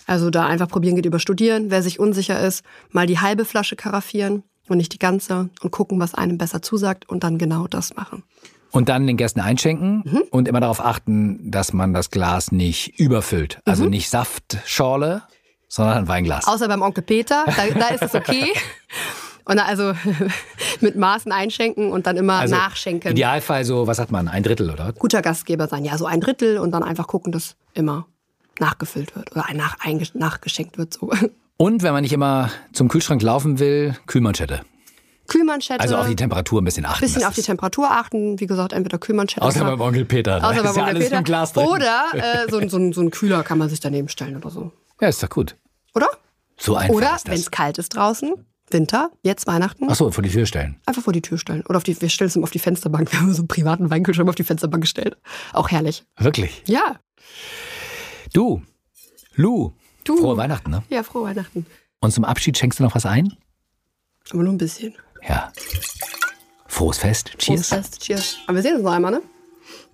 Also 0.07 0.31
da 0.31 0.47
einfach 0.47 0.67
probieren 0.67 0.95
geht 0.95 1.05
über 1.05 1.19
studieren. 1.19 1.69
Wer 1.69 1.83
sich 1.83 1.99
unsicher 1.99 2.39
ist, 2.39 2.63
mal 2.89 3.05
die 3.05 3.19
halbe 3.19 3.45
Flasche 3.45 3.75
karaffieren 3.75 4.41
und 4.67 4.77
nicht 4.77 4.93
die 4.93 4.99
ganze 4.99 5.49
und 5.61 5.69
gucken, 5.69 5.99
was 5.99 6.15
einem 6.15 6.39
besser 6.39 6.63
zusagt 6.63 7.07
und 7.07 7.23
dann 7.23 7.37
genau 7.37 7.67
das 7.67 7.95
machen. 7.95 8.23
Und 8.71 8.89
dann 8.89 9.07
den 9.07 9.17
Gästen 9.17 9.39
einschenken 9.39 10.03
Mhm. 10.05 10.23
und 10.31 10.47
immer 10.47 10.59
darauf 10.59 10.83
achten, 10.83 11.49
dass 11.51 11.73
man 11.73 11.93
das 11.93 12.11
Glas 12.11 12.51
nicht 12.51 12.99
überfüllt. 12.99 13.59
Also 13.65 13.85
Mhm. 13.85 13.91
nicht 13.91 14.09
Saftschorle, 14.09 15.23
sondern 15.67 15.97
ein 15.99 16.07
Weinglas. 16.07 16.47
Außer 16.47 16.67
beim 16.67 16.81
Onkel 16.81 17.03
Peter, 17.03 17.45
da, 17.45 17.79
da 17.79 17.87
ist 17.89 18.03
es 18.03 18.13
okay. 18.15 18.51
Und 19.45 19.59
also 19.59 19.93
mit 20.81 20.97
Maßen 20.97 21.31
einschenken 21.31 21.91
und 21.93 22.05
dann 22.05 22.17
immer 22.17 22.33
Also 22.33 22.53
nachschenken. 22.55 23.11
Idealfall 23.13 23.63
so, 23.63 23.87
was 23.87 23.95
sagt 23.95 24.11
man, 24.11 24.27
ein 24.27 24.43
Drittel, 24.43 24.69
oder? 24.69 24.91
Guter 24.91 25.21
Gastgeber 25.21 25.69
sein, 25.69 25.85
ja, 25.85 25.97
so 25.97 26.05
ein 26.05 26.19
Drittel 26.19 26.57
und 26.57 26.71
dann 26.71 26.83
einfach 26.83 27.07
gucken, 27.07 27.31
dass 27.31 27.55
immer 27.73 28.07
nachgefüllt 28.59 29.15
wird 29.15 29.31
oder 29.31 29.45
nach, 29.53 29.77
nachgeschenkt 30.15 30.77
wird. 30.77 30.93
So. 30.95 31.11
Und 31.59 31.81
wenn 31.81 31.93
man 31.93 32.01
nicht 32.03 32.11
immer 32.13 32.51
zum 32.73 32.87
Kühlschrank 32.89 33.21
laufen 33.21 33.57
will, 33.57 33.95
Kühlmanschette. 34.05 34.61
Kühlmanschette. 35.27 35.79
Also 35.81 35.95
auf 35.97 36.07
die 36.07 36.15
Temperatur 36.15 36.61
ein 36.61 36.65
bisschen 36.65 36.85
achten. 36.85 37.01
bisschen 37.01 37.23
auf 37.23 37.33
die 37.35 37.41
Temperatur 37.41 37.91
achten. 37.91 38.39
Wie 38.39 38.47
gesagt, 38.47 38.73
entweder 38.73 38.97
Kühlmanschette. 38.97 39.45
Außer 39.45 39.63
beim 39.63 39.79
Onkel 39.81 40.05
Peter. 40.05 40.39
Da 40.39 40.49
Außer 40.49 40.63
beim 40.63 40.65
ja 40.65 40.69
Onkel 40.69 40.83
alles 40.83 41.03
Peter. 41.05 41.17
im 41.19 41.23
Glas 41.23 41.53
drin. 41.53 41.67
Oder 41.67 42.03
äh, 42.13 42.49
so, 42.49 42.57
ein- 42.57 42.69
so, 42.69 42.91
so 42.93 43.01
ein 43.01 43.11
Kühler 43.11 43.43
kann 43.43 43.57
man 43.57 43.69
sich 43.69 43.79
daneben 43.79 44.07
stellen 44.09 44.35
oder 44.37 44.49
so. 44.49 44.71
Ja, 45.01 45.07
ist 45.09 45.21
doch 45.21 45.29
gut. 45.29 45.55
Oder? 45.93 46.07
So 46.59 46.75
einfach 46.75 46.93
Oder 46.95 47.17
wenn 47.25 47.33
es 47.35 47.51
kalt 47.51 47.77
ist 47.77 47.89
draußen, 47.95 48.33
Winter, 48.71 49.11
jetzt 49.21 49.47
Weihnachten, 49.47 49.85
Ach 49.89 49.95
so, 49.95 50.11
vor 50.11 50.23
die 50.23 50.29
Tür 50.29 50.45
stellen. 50.45 50.75
einfach 50.85 51.01
vor 51.03 51.13
die 51.13 51.21
Tür 51.21 51.37
stellen. 51.37 51.63
Oder 51.69 51.77
auf 51.77 51.83
die, 51.83 51.99
wir 52.01 52.09
stellen 52.09 52.27
es 52.29 52.37
auf 52.37 52.51
die 52.51 52.59
Fensterbank. 52.59 53.09
Wir 53.11 53.19
haben 53.21 53.31
so 53.33 53.41
einen 53.43 53.47
privaten 53.47 53.89
Weinkühlschrank 53.89 54.27
auf 54.27 54.35
die 54.35 54.43
Fensterbank 54.43 54.81
gestellt. 54.83 55.17
Auch 55.53 55.69
herrlich. 55.69 56.03
Wirklich. 56.17 56.63
Ja, 56.65 56.97
Du, 58.33 58.61
Lou, 59.35 59.71
Du. 60.03 60.17
frohe 60.17 60.37
Weihnachten, 60.37 60.69
ne? 60.71 60.83
ja, 60.89 61.03
frohe 61.03 61.23
Weihnachten. 61.23 61.65
Und 61.99 62.11
zum 62.11 62.25
Abschied 62.25 62.57
schenkst 62.57 62.79
du 62.79 62.83
noch 62.83 62.95
was 62.95 63.05
ein? 63.05 63.33
Aber 64.31 64.43
nur 64.43 64.53
ein 64.53 64.57
bisschen. 64.57 64.93
Ja. 65.27 65.51
Frohes 66.67 66.97
Fest. 66.97 67.31
Cheers. 67.37 67.69
Fest. 67.69 67.99
Cheers. 68.01 68.37
Aber 68.47 68.55
wir 68.55 68.61
sehen 68.61 68.75
uns 68.75 68.83
noch 68.83 68.91
einmal, 68.93 69.11
ne? 69.11 69.21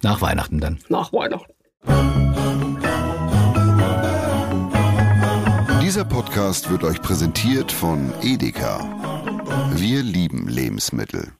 Nach 0.01 0.21
Weihnachten 0.21 0.59
dann. 0.59 0.79
Nach 0.89 1.11
Weihnachten. 1.13 1.53
Dieser 5.81 6.05
Podcast 6.05 6.69
wird 6.69 6.83
euch 6.83 7.01
präsentiert 7.01 7.71
von 7.71 8.13
Edeka. 8.21 8.79
Wir 9.75 10.01
lieben 10.01 10.47
Lebensmittel. 10.47 11.33